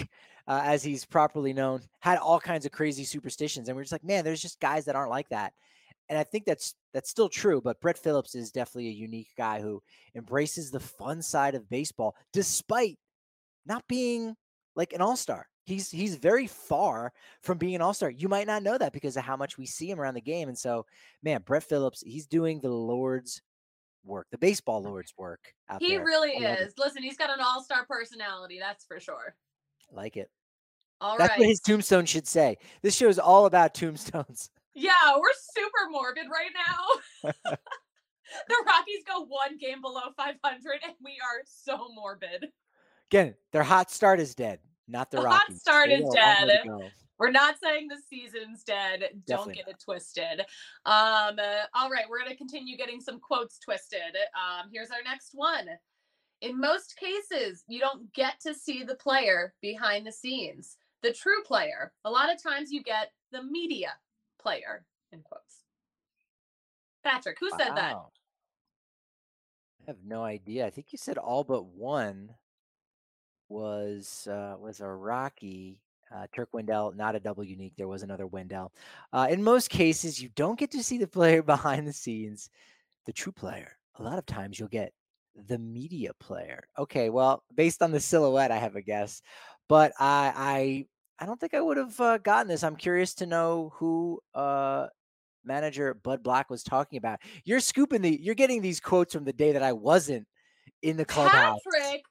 [0.49, 4.05] uh, as he's properly known, had all kinds of crazy superstitions, and we're just like,
[4.05, 5.53] man, there's just guys that aren't like that.
[6.09, 7.61] And I think that's that's still true.
[7.63, 9.83] But Brett Phillips is definitely a unique guy who
[10.15, 12.99] embraces the fun side of baseball, despite
[13.65, 14.35] not being
[14.77, 15.47] like an all star.
[15.65, 18.11] He's he's very far from being an all star.
[18.11, 20.49] You might not know that because of how much we see him around the game.
[20.49, 20.85] And so,
[21.23, 23.41] man, Brett Phillips, he's doing the Lord's
[24.05, 24.87] work, the baseball mm.
[24.87, 25.55] Lord's work.
[25.81, 26.05] He there.
[26.05, 26.69] really is.
[26.69, 26.75] it.
[26.79, 29.35] Listen, he's got an all-star personality, that's for sure.
[29.91, 30.31] Like it.
[31.01, 31.41] All That's right.
[31.41, 32.57] what his tombstone should say.
[32.83, 34.51] This show is all about tombstones.
[34.77, 37.33] Yeah, we're super morbid right now.
[38.49, 40.41] the Rockies go one game below 500,
[40.83, 42.49] and we are so morbid.
[43.09, 44.59] Again, their hot start is dead,
[44.89, 45.61] not the The hot Rockies.
[45.61, 46.93] start is got a long way to dead.
[47.19, 49.01] We're not saying the season's dead.
[49.01, 50.41] Don't Definitely get it twisted.
[50.85, 54.01] Um, uh, all right, we're going to continue getting some quotes twisted.
[54.35, 55.69] Um, here's our next one.
[56.41, 61.43] In most cases, you don't get to see the player behind the scenes, the true
[61.45, 61.93] player.
[62.05, 63.95] A lot of times you get the media
[64.41, 65.63] player, in quotes.
[67.05, 67.95] Patrick, who said that?
[67.95, 70.67] I have no idea.
[70.67, 72.35] I think you said all but one
[73.49, 75.81] was uh, was a Rocky.
[76.15, 77.73] Uh, Turk Wendell, not a double unique.
[77.77, 78.73] There was another Wendell.
[79.13, 82.51] Uh, in most cases, you don't get to see the player behind the scenes,
[83.07, 83.73] the true player.
[83.99, 84.93] A lot of times, you'll get
[85.49, 86.69] the media player.
[86.79, 89.23] Okay, well, based on the silhouette, I have a guess,
[89.69, 90.87] but I I
[91.25, 92.63] I don't think I would have uh, gotten this.
[92.63, 94.89] I'm curious to know who uh,
[95.45, 97.21] manager Bud Black was talking about.
[97.45, 98.21] You're scooping the.
[98.21, 100.27] You're getting these quotes from the day that I wasn't
[100.83, 101.61] in the clubhouse.
[101.65, 102.03] Patrick,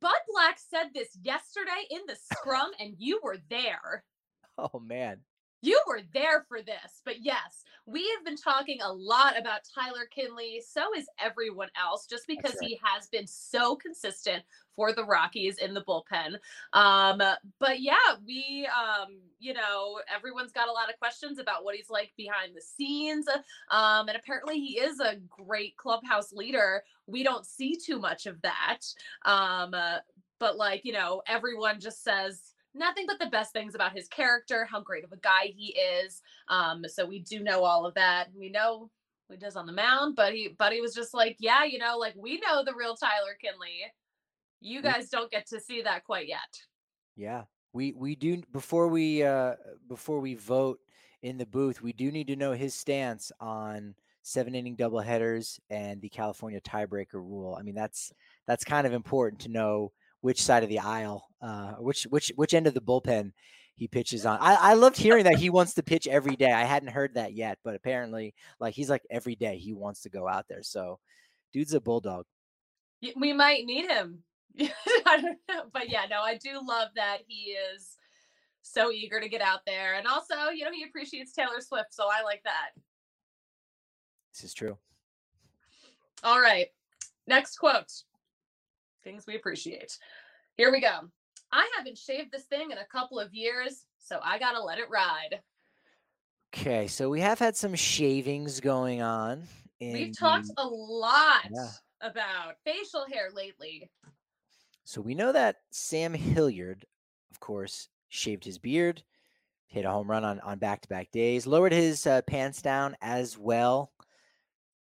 [0.00, 4.04] Bud Black said this yesterday in the scrum, and you were there.
[4.58, 5.20] Oh man.
[5.62, 10.06] You were there for this, but yes, we have been talking a lot about Tyler
[10.14, 10.62] Kinley.
[10.66, 12.68] So is everyone else, just because right.
[12.68, 14.42] he has been so consistent
[14.76, 16.36] for the Rockies in the bullpen.
[16.72, 17.20] Um,
[17.58, 17.96] but yeah,
[18.26, 22.52] we, um, you know, everyone's got a lot of questions about what he's like behind
[22.54, 23.26] the scenes.
[23.70, 26.82] Um, and apparently he is a great clubhouse leader.
[27.06, 28.78] We don't see too much of that.
[29.24, 29.98] Um, uh,
[30.38, 34.64] but like, you know, everyone just says, nothing but the best things about his character,
[34.64, 36.22] how great of a guy he is.
[36.48, 38.28] Um, so we do know all of that.
[38.34, 38.90] We know
[39.26, 41.78] what he does on the mound, but he but he was just like, yeah, you
[41.78, 43.82] know, like we know the real Tyler Kinley.
[44.60, 46.38] You guys don't get to see that quite yet.
[47.16, 47.44] Yeah.
[47.72, 49.54] We we do before we uh
[49.88, 50.80] before we vote
[51.22, 56.00] in the booth, we do need to know his stance on seven inning doubleheaders and
[56.00, 57.56] the California tiebreaker rule.
[57.58, 58.12] I mean, that's
[58.46, 62.54] that's kind of important to know which side of the aisle, uh, which which which
[62.54, 63.32] end of the bullpen
[63.74, 64.38] he pitches on.
[64.40, 66.52] I, I loved hearing that he wants to pitch every day.
[66.52, 70.10] I hadn't heard that yet, but apparently, like he's like every day he wants to
[70.10, 70.62] go out there.
[70.62, 70.98] So,
[71.52, 72.26] dude's a bulldog.
[73.16, 74.22] We might need him.
[74.60, 75.62] I don't know.
[75.72, 77.96] But yeah, no, I do love that he is
[78.62, 79.94] so eager to get out there.
[79.94, 81.94] And also, you know, he appreciates Taylor Swift.
[81.94, 82.70] So I like that.
[84.34, 84.76] This is true.
[86.22, 86.66] All right.
[87.26, 87.90] Next quote.
[89.02, 89.96] Things we appreciate.
[90.56, 91.00] Here we go.
[91.52, 94.78] I haven't shaved this thing in a couple of years, so I got to let
[94.78, 95.40] it ride.
[96.54, 99.44] Okay, so we have had some shavings going on.
[99.80, 101.70] In We've talked the- a lot Yeah.
[102.00, 103.90] about facial hair lately.
[104.84, 106.84] So we know that Sam Hilliard,
[107.30, 109.02] of course, shaved his beard,
[109.66, 112.96] hit a home run on on back to back days, lowered his uh, pants down
[113.00, 113.92] as well.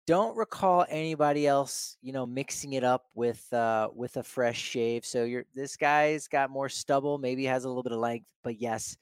[0.09, 5.05] Don't recall anybody else, you know, mixing it up with uh, with a fresh shave.
[5.05, 8.59] So you're this guy's got more stubble, maybe has a little bit of length, but
[8.59, 8.97] yes,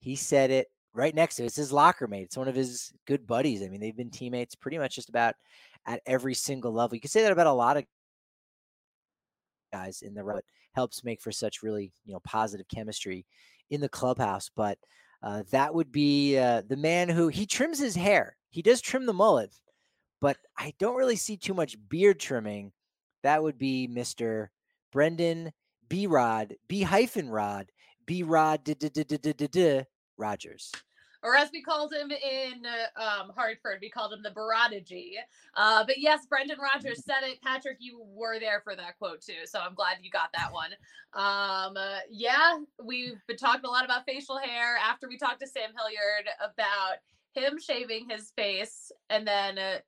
[0.00, 1.46] he said it right next to it.
[1.46, 2.24] It's his locker mate.
[2.24, 3.62] It's one of his good buddies.
[3.62, 5.34] I mean, they've been teammates pretty much just about
[5.86, 6.94] at every single level.
[6.94, 7.84] You can say that about a lot of
[9.72, 10.42] guys in the road
[10.74, 13.24] helps make for such really you know positive chemistry
[13.70, 14.78] in the clubhouse but
[15.22, 19.04] uh, that would be uh, the man who he trims his hair he does trim
[19.04, 19.50] the mullet
[20.24, 22.72] but i don't really see too much beard trimming
[23.22, 24.48] that would be mr
[24.90, 25.52] brendan
[25.90, 27.70] b rod b hyphen rod
[28.06, 28.66] b rod
[30.16, 30.72] rodgers
[31.22, 35.12] Or as we called him in uh, um, Hartford, we called him the Baradagy.
[35.56, 37.40] Uh, but yes, Brendan Rodgers said it.
[37.40, 40.72] Patrick, you were there for that quote too, so I'm glad you got that one.
[41.14, 45.46] Um, uh, yeah, we've been talking a lot about facial hair after we talked to
[45.46, 46.96] Sam Hilliard about
[47.34, 49.78] him shaving his face and then uh,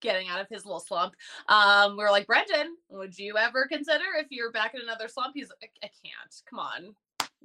[0.00, 1.14] getting out of his little slump.
[1.48, 5.32] Um, we were like, Brendan, would you ever consider if you're back in another slump?
[5.34, 6.42] He's like, I can't.
[6.48, 6.94] Come on.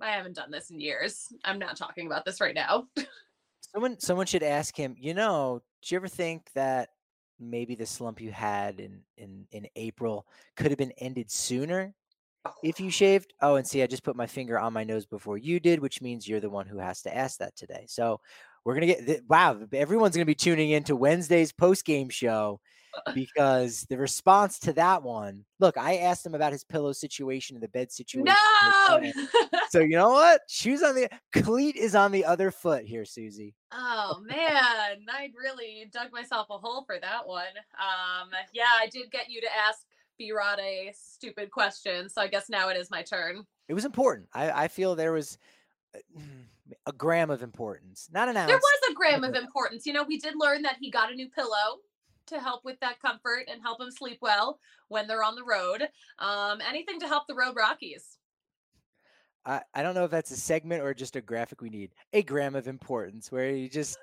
[0.01, 1.33] I haven't done this in years.
[1.43, 2.87] I'm not talking about this right now.
[3.73, 6.89] Someone someone should ask him, you know, do you ever think that
[7.39, 10.27] maybe the slump you had in in in April
[10.57, 11.93] could have been ended sooner
[12.63, 13.33] if you shaved?
[13.41, 16.01] Oh, and see, I just put my finger on my nose before you did, which
[16.01, 17.85] means you're the one who has to ask that today.
[17.87, 18.19] So
[18.64, 22.59] we're gonna get wow, everyone's gonna be tuning into Wednesday's post game show
[23.14, 27.64] because the response to that one, look, I asked him about his pillow situation and
[27.64, 28.34] the bed situation.
[28.89, 29.12] No.
[29.70, 30.41] so you know what?
[30.47, 33.55] Shoes on the cleat is on the other foot here, Susie.
[33.72, 37.45] oh man, I really dug myself a hole for that one.
[37.80, 39.80] Um, yeah, I did get you to ask
[40.18, 43.45] B Rod a stupid question, so I guess now it is my turn.
[43.68, 44.28] It was important.
[44.34, 45.38] I, I feel there was
[46.85, 48.47] a gram of importance, not an ounce.
[48.47, 49.85] There was a gram of importance.
[49.85, 51.79] You know, we did learn that he got a new pillow
[52.27, 55.87] to help with that comfort and help him sleep well when they're on the road.
[56.19, 58.17] Um, anything to help the road Rockies.
[59.45, 61.91] I, I don't know if that's a segment or just a graphic we need.
[62.13, 63.97] A gram of importance where you just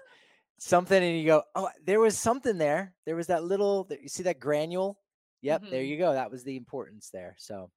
[0.58, 2.92] something and you go, oh, there was something there.
[3.06, 4.98] There was that little, you see that granule?
[5.42, 5.88] Yep, there Mhm.
[5.88, 6.12] you go.
[6.12, 7.36] That was the importance there.
[7.38, 7.70] So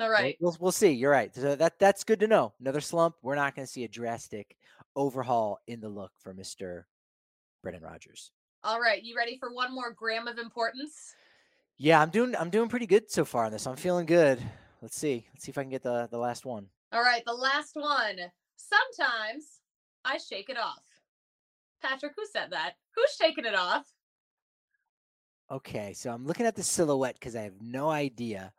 [0.00, 0.90] All we'll- we'll, we'll see.
[0.90, 1.34] You're right.
[1.34, 2.52] So that that's good to know.
[2.60, 3.14] Another slump.
[3.22, 4.56] We're not going to see a drastic
[4.96, 6.86] overhaul in the look for Mister
[7.62, 8.30] Brendan Rodgers.
[8.64, 9.02] All right.
[9.02, 11.14] You ready for one more gram of importance?
[11.76, 13.66] Yeah, I'm doing I'm doing pretty good so far on this.
[13.66, 14.40] I'm feeling good.
[14.82, 15.26] Let's see.
[15.32, 16.66] Let's see if I can get the the last one.
[16.92, 17.22] All right.
[17.24, 18.16] The last one.
[18.56, 19.60] Sometimes
[20.04, 20.82] I shake it off.
[21.82, 22.74] Patrick, who said that?
[22.94, 23.84] Who's shaking it off?
[25.50, 28.52] Okay, so I'm looking at the silhouette because I have no idea.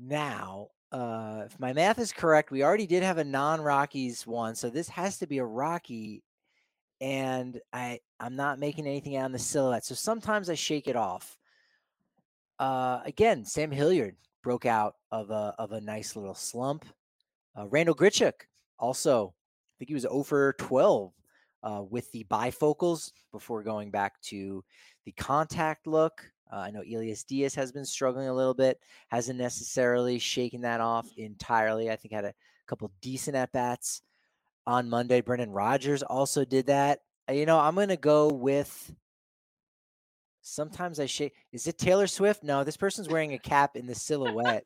[0.00, 4.70] Now, uh, if my math is correct, we already did have a non-Rockies one, so
[4.70, 6.22] this has to be a Rocky,
[7.00, 9.84] and I I'm not making anything out on the silhouette.
[9.84, 11.38] So sometimes I shake it off.
[12.58, 16.86] Uh, again, Sam Hilliard broke out of a of a nice little slump.
[17.56, 18.32] Uh, Randall Grichuk
[18.78, 21.12] also, I think he was over 12
[21.62, 24.64] uh, with the bifocals before going back to
[25.04, 26.24] the contact look.
[26.52, 28.80] Uh, I know Elias Diaz has been struggling a little bit,
[29.10, 31.90] hasn't necessarily shaken that off entirely.
[31.90, 32.34] I think had a
[32.66, 34.02] couple decent at bats
[34.66, 35.20] on Monday.
[35.20, 37.00] Brendan Rodgers also did that.
[37.28, 38.92] Uh, You know, I'm going to go with.
[40.42, 41.34] Sometimes I shake.
[41.52, 42.42] Is it Taylor Swift?
[42.42, 44.64] No, this person's wearing a cap in the silhouette.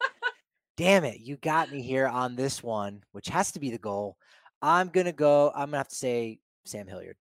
[0.76, 4.16] Damn it, you got me here on this one, which has to be the goal.
[4.62, 5.51] I'm gonna go.
[5.55, 7.16] I'm gonna have to say Sam Hilliard.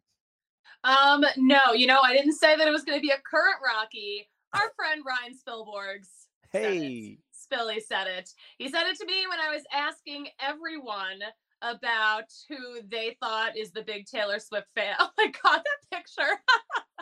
[0.83, 3.57] Um, no, you know, I didn't say that it was going to be a current
[3.65, 4.27] Rocky.
[4.53, 6.27] Our friend Ryan Spilborghs.
[6.51, 8.29] Hey, Spilly said it.
[8.57, 11.19] He said it to me when I was asking everyone
[11.61, 14.95] about who they thought is the big Taylor Swift fan.
[14.99, 16.31] Oh my god, that picture.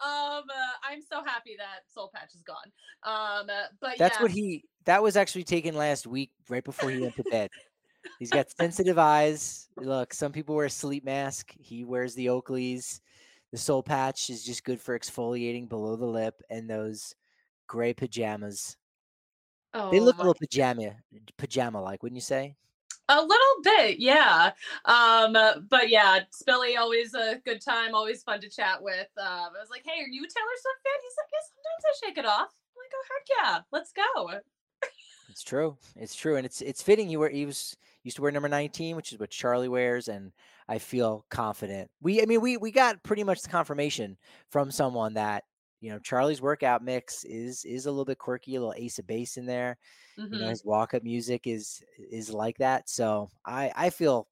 [0.00, 2.56] um, uh, I'm so happy that Soul Patch is gone.
[3.04, 4.64] Um, uh, but that's yeah, what he.
[4.86, 7.50] That was actually taken last week, right before he went to bed.
[8.18, 9.68] He's got sensitive eyes.
[9.76, 11.52] Look, some people wear a sleep mask.
[11.58, 13.00] He wears the Oakleys.
[13.52, 17.14] The soul patch is just good for exfoliating below the lip, and those
[17.66, 18.76] gray pajamas.
[19.74, 20.96] oh, They look a little pajama,
[21.36, 22.56] pajama like, wouldn't you say?
[23.08, 24.52] a little bit, yeah.
[24.84, 29.08] Um, uh, but yeah, Spilly always a good time, always fun to chat with.
[29.16, 31.84] Um, I was like, "Hey, are you a Taylor Swift fan?" He's like, "Yeah, sometimes
[31.86, 34.40] I shake it off." I'm like, "Oh heck yeah, let's go."
[35.30, 35.76] It's true.
[35.96, 37.08] It's true, and it's it's fitting.
[37.08, 40.32] You were he was used to wear number nineteen, which is what Charlie wears, and
[40.68, 41.90] I feel confident.
[42.00, 44.18] We, I mean, we we got pretty much the confirmation
[44.50, 45.44] from someone that
[45.80, 49.06] you know Charlie's workout mix is is a little bit quirky, a little ace of
[49.06, 49.78] base in there.
[50.30, 50.50] You know, Mhm.
[50.50, 52.88] his walk up music is is like that.
[52.88, 54.28] So I I feel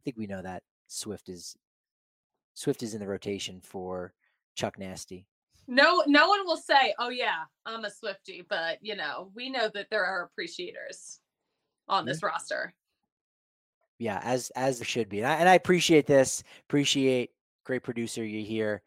[0.00, 1.56] I think we know that Swift is
[2.54, 4.14] Swift is in the rotation for
[4.56, 5.28] Chuck Nasty.
[5.68, 9.68] No, no one will say, "Oh yeah, I'm a Swifty," but you know, we know
[9.68, 11.20] that there are appreciators
[11.88, 12.74] on this roster.
[13.98, 16.42] Yeah, as as there should be, and I, and I appreciate this.
[16.68, 17.30] Appreciate
[17.64, 18.82] great producer you here.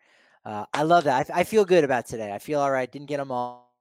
[0.45, 1.29] Uh, I love that.
[1.31, 2.31] I, I feel good about today.
[2.31, 2.91] I feel all right.
[2.91, 3.73] Didn't get them all.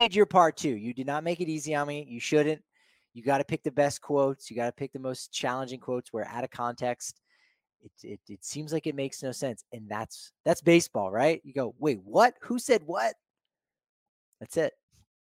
[0.00, 0.76] Did your part too.
[0.76, 2.06] You did not make it easy on me.
[2.08, 2.62] You shouldn't.
[3.12, 4.50] You got to pick the best quotes.
[4.50, 7.20] You got to pick the most challenging quotes where out of context.
[7.82, 11.40] It, it it seems like it makes no sense, and that's that's baseball, right?
[11.44, 12.34] You go, wait, what?
[12.42, 13.14] Who said what?
[14.40, 14.72] That's it.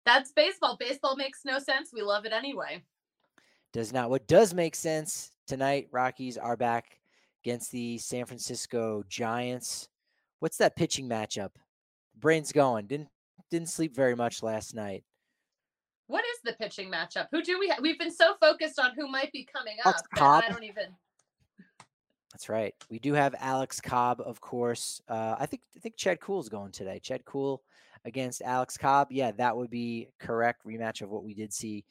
[0.05, 0.77] That's baseball.
[0.79, 1.91] Baseball makes no sense.
[1.93, 2.83] We love it anyway.
[3.73, 4.09] Does not.
[4.11, 6.99] What does make sense tonight, Rockies are back
[7.43, 9.89] against the San Francisco Giants.
[10.39, 11.49] What's that pitching matchup?
[12.19, 12.85] Brain's going.
[12.85, 13.09] Didn't
[13.49, 15.03] didn't sleep very much last night.
[16.07, 17.27] What is the pitching matchup?
[17.31, 17.67] Who do we?
[17.69, 19.95] Ha- We've been so focused on who might be coming up.
[20.17, 20.95] I don't even.
[22.31, 22.73] That's right.
[22.89, 25.01] We do have Alex Cobb, of course.
[25.07, 26.99] Uh, I think I think Chad Kuhl's going today.
[26.99, 27.63] Chad Kuhl
[28.05, 29.07] against Alex Cobb.
[29.11, 31.85] Yeah, that would be correct rematch of what we did see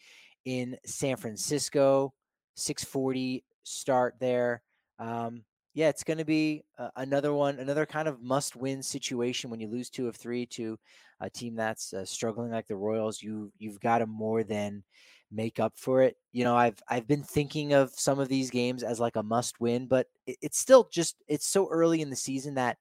[0.44, 2.12] in San Francisco.
[2.54, 4.62] 640 start there.
[4.98, 9.60] Um, yeah, it's going to be uh, another one, another kind of must-win situation when
[9.60, 10.78] you lose two of three to
[11.20, 13.22] a team that's uh, struggling like the Royals.
[13.22, 14.84] You you've got to more than
[15.30, 16.16] make up for it.
[16.30, 19.86] You know, I've I've been thinking of some of these games as like a must-win,
[19.86, 22.76] but it, it's still just it's so early in the season that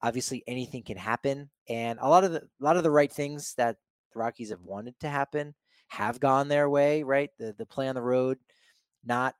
[0.00, 3.54] obviously anything can happen, and a lot of the a lot of the right things
[3.56, 3.76] that
[4.12, 5.54] the Rockies have wanted to happen
[5.90, 7.02] have gone their way.
[7.02, 8.38] Right, the the play on the road,
[9.04, 9.34] not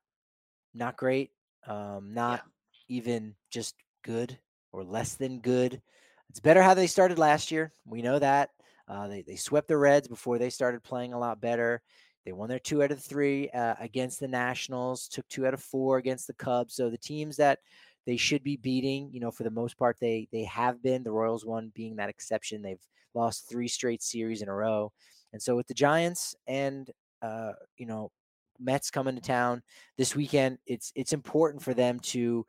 [0.75, 1.31] not great,
[1.67, 2.43] um, not
[2.89, 3.75] even just
[4.05, 4.39] good
[4.73, 5.81] or less than good.
[6.29, 7.73] It's better how they started last year.
[7.87, 8.51] We know that.
[8.87, 11.81] Uh, they, they swept the Reds before they started playing a lot better.
[12.25, 15.63] They won their two out of three uh, against the Nationals, took two out of
[15.63, 16.75] four against the Cubs.
[16.75, 17.61] So the teams that
[18.07, 21.03] they should be beating, you know, for the most part, they they have been.
[21.03, 22.63] The Royals one being that exception.
[22.63, 22.85] They've
[23.15, 24.93] lost three straight series in a row.
[25.33, 26.91] And so with the Giants and
[27.23, 28.11] uh, you know,
[28.59, 29.63] Mets coming to town
[29.97, 32.45] this weekend, it's it's important for them to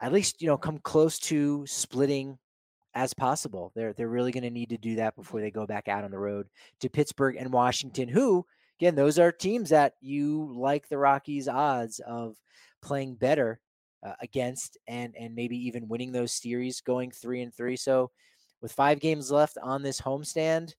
[0.00, 2.38] at least you know come close to splitting
[2.94, 3.72] as possible.
[3.74, 6.10] They're they're really going to need to do that before they go back out on
[6.10, 6.48] the road
[6.80, 8.44] to Pittsburgh and Washington, who
[8.80, 12.36] again those are teams that you like the Rockies' odds of
[12.82, 13.60] playing better
[14.04, 17.76] uh, against and and maybe even winning those series going 3 and 3.
[17.76, 18.10] So
[18.60, 20.74] with 5 games left on this homestand,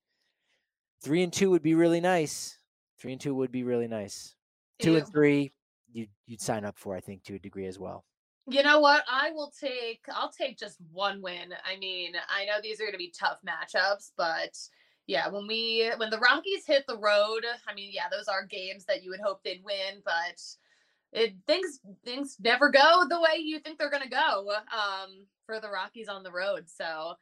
[1.01, 2.57] 3 and 2 would be really nice.
[2.99, 4.35] 3 and 2 would be really nice.
[4.79, 5.51] 2 and 3
[5.91, 8.05] you you'd sign up for I think to a degree as well.
[8.47, 9.03] You know what?
[9.09, 11.53] I will take I'll take just one win.
[11.65, 14.57] I mean, I know these are going to be tough matchups, but
[15.07, 18.85] yeah, when we when the Rockies hit the road, I mean, yeah, those are games
[18.85, 20.41] that you would hope they'd win, but
[21.11, 25.59] it things things never go the way you think they're going to go um for
[25.59, 26.69] the Rockies on the road.
[26.69, 27.13] So,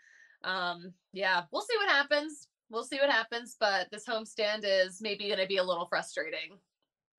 [0.44, 2.48] um yeah, we'll see what happens.
[2.70, 6.58] We'll see what happens, but this homestand is maybe going to be a little frustrating.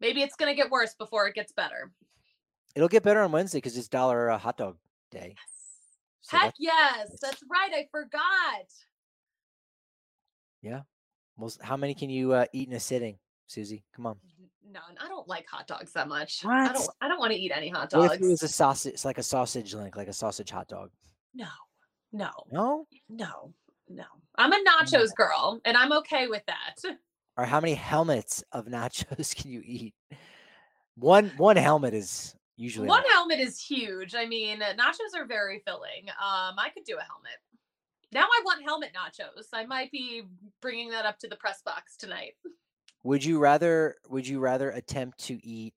[0.00, 1.90] Maybe it's going to get worse before it gets better.
[2.74, 4.76] It'll get better on Wednesday because it's dollar uh, hot dog
[5.10, 5.34] day.
[5.36, 5.54] Yes.
[6.20, 7.72] So Heck that's, yes, that's right.
[7.74, 8.66] I forgot.
[10.60, 10.82] Yeah.
[11.38, 13.84] Most, how many can you uh, eat in a sitting, Susie?
[13.96, 14.16] Come on.
[14.70, 14.82] None.
[15.00, 16.42] I don't like hot dogs that much.
[16.42, 16.54] What?
[16.54, 16.90] I don't.
[17.00, 18.08] I don't want to eat any hot dogs.
[18.08, 18.92] What if it was a sausage?
[18.92, 20.90] It's like a sausage link, like a sausage hot dog.
[21.34, 21.48] No.
[22.12, 22.30] No.
[22.52, 22.86] No.
[23.08, 23.54] No.
[23.88, 24.04] No.
[24.38, 26.96] I'm a nachos girl, and I'm okay with that.
[27.36, 29.94] Or how many helmets of nachos can you eat?
[30.96, 34.16] One one helmet is Usually, one helmet is huge.
[34.16, 36.08] I mean, nachos are very filling.
[36.08, 37.38] Um, I could do a helmet.
[38.10, 39.44] Now I want helmet nachos.
[39.52, 40.24] I might be
[40.60, 42.34] bringing that up to the press box tonight.
[43.04, 43.94] Would you rather?
[44.08, 45.72] Would you rather attempt to eat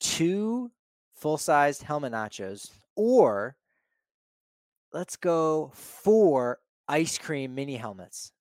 [0.00, 0.70] two
[1.14, 3.56] full-sized helmet nachos, or
[4.92, 6.58] let's go four
[6.90, 8.32] ice cream mini helmets?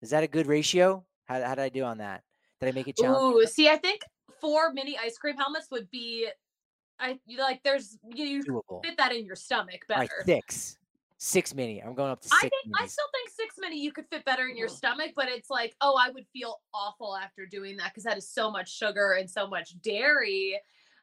[0.00, 1.04] Is that a good ratio?
[1.26, 2.22] How, how did I do on that?
[2.60, 3.42] Did I make it challenging?
[3.42, 4.00] Ooh, see, I think
[4.40, 6.28] four mini ice cream helmets would be
[6.98, 8.84] I you like there's you, Doable.
[8.84, 10.00] fit that in your stomach better.
[10.00, 10.78] Right, six.
[11.18, 11.80] Six mini.
[11.80, 12.38] I'm going up to six.
[12.44, 15.28] I think I still think six mini you could fit better in your stomach, but
[15.28, 18.76] it's like, oh, I would feel awful after doing that because that is so much
[18.76, 20.54] sugar and so much dairy.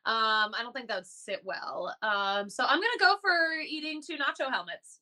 [0.06, 1.96] Um, I don't think that would sit well.
[2.02, 5.00] Um, so I'm gonna go for eating two nacho helmets.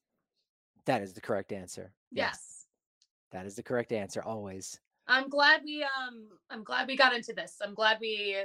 [0.87, 1.91] That is the correct answer.
[2.11, 2.25] Yes.
[2.31, 2.65] yes.
[3.33, 4.79] That is the correct answer always.
[5.07, 7.57] I'm glad we um I'm glad we got into this.
[7.61, 8.37] I'm glad we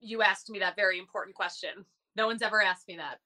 [0.00, 1.84] you asked me that very important question.
[2.16, 3.18] No one's ever asked me that.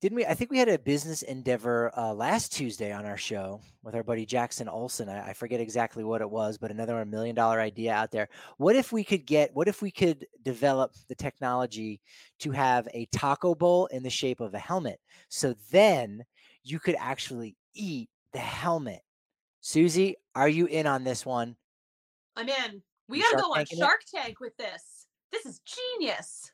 [0.00, 0.24] Didn't we?
[0.24, 4.02] I think we had a business endeavor uh, last Tuesday on our show with our
[4.02, 5.10] buddy Jackson Olson.
[5.10, 8.30] I, I forget exactly what it was, but another million dollar idea out there.
[8.56, 9.50] What if we could get?
[9.52, 12.00] What if we could develop the technology
[12.38, 15.00] to have a taco bowl in the shape of a helmet?
[15.28, 16.24] So then
[16.62, 19.02] you could actually eat the helmet.
[19.60, 21.56] Susie, are you in on this one?
[22.36, 22.82] I'm in.
[23.08, 24.16] We got to go on Shark it?
[24.16, 25.06] Tank with this.
[25.32, 26.50] This is genius.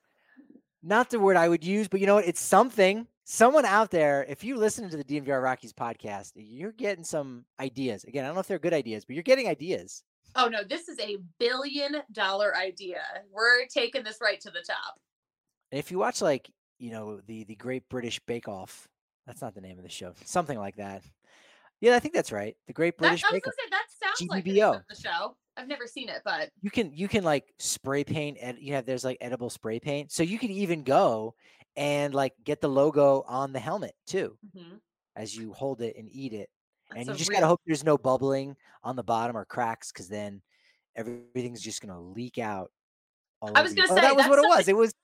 [0.82, 2.26] Not the word I would use, but you know what?
[2.26, 3.06] It's something.
[3.24, 8.04] Someone out there, if you listen to the DNVR Rockies podcast, you're getting some ideas.
[8.04, 10.04] Again, I don't know if they're good ideas, but you're getting ideas.
[10.36, 13.00] Oh no, this is a billion dollar idea.
[13.32, 15.00] We're taking this right to the top.
[15.72, 18.86] And if you watch like, you know, the the Great British Bake Off,
[19.26, 20.14] that's not the name of the show.
[20.24, 21.02] Something like that.
[21.80, 22.56] Yeah, I think that's right.
[22.66, 23.44] The Great British that, Bake.
[23.44, 24.72] Say, that sounds GBBO.
[24.72, 25.36] like the, the show.
[25.56, 28.84] I've never seen it, but you can you can like spray paint and you have
[28.84, 30.12] there's like edible spray paint.
[30.12, 31.34] So you can even go
[31.76, 34.76] and like get the logo on the helmet too mm-hmm.
[35.16, 36.48] as you hold it and eat it.
[36.90, 37.38] That's and you just real...
[37.38, 40.42] gotta hope there's no bubbling on the bottom or cracks because then
[40.94, 42.70] everything's just gonna leak out.
[43.42, 43.94] I was gonna you.
[43.94, 44.68] say oh, that was what it was.
[44.68, 44.94] It was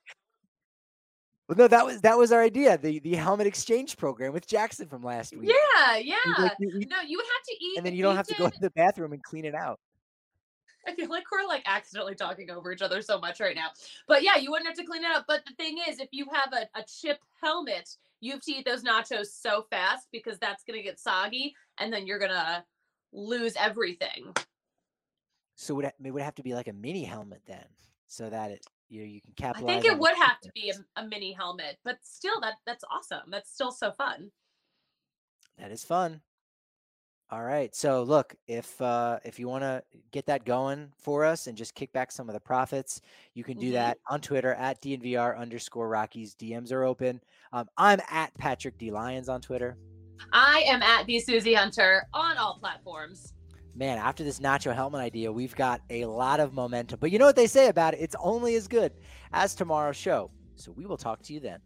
[1.48, 2.78] well, no, that was that was our idea.
[2.78, 5.50] The the helmet exchange program with Jackson from last week.
[5.50, 6.16] Yeah, yeah.
[6.38, 8.34] Like, you, you, no, you would have to eat, and then you don't have to
[8.34, 9.80] go to the bathroom and clean it out.
[10.86, 13.68] I feel like we're like accidentally talking over each other so much right now.
[14.08, 15.24] But yeah, you wouldn't have to clean it up.
[15.28, 17.88] But the thing is, if you have a, a chip helmet,
[18.20, 22.06] you have to eat those nachos so fast because that's gonna get soggy and then
[22.06, 22.64] you're gonna
[23.12, 24.32] lose everything.
[25.54, 27.64] So would it would have to be like a mini helmet then,
[28.08, 29.78] so that it you know, you can capitalize.
[29.78, 32.84] I think it would have to be a, a mini helmet, but still that that's
[32.90, 33.30] awesome.
[33.30, 34.30] That's still so fun.
[35.58, 36.20] That is fun.
[37.30, 37.74] All right.
[37.74, 41.74] So look, if uh if you want to get that going for us and just
[41.74, 43.00] kick back some of the profits,
[43.32, 43.72] you can do Mhm.
[43.72, 46.34] that on Twitter at DNVR underscore Rockies.
[46.34, 47.22] DMs are open.
[47.54, 49.78] Um, I'm at Patrick D Lyons on Twitter.
[50.34, 53.32] I am at the Susie Hunter on all platforms.
[53.74, 56.98] Man, after this nacho helmet idea, we've got a lot of momentum.
[57.00, 58.00] But you know what they say about it?
[58.00, 58.92] It's only as good
[59.32, 60.30] as tomorrow's show.
[60.56, 61.60] So we will talk to you then.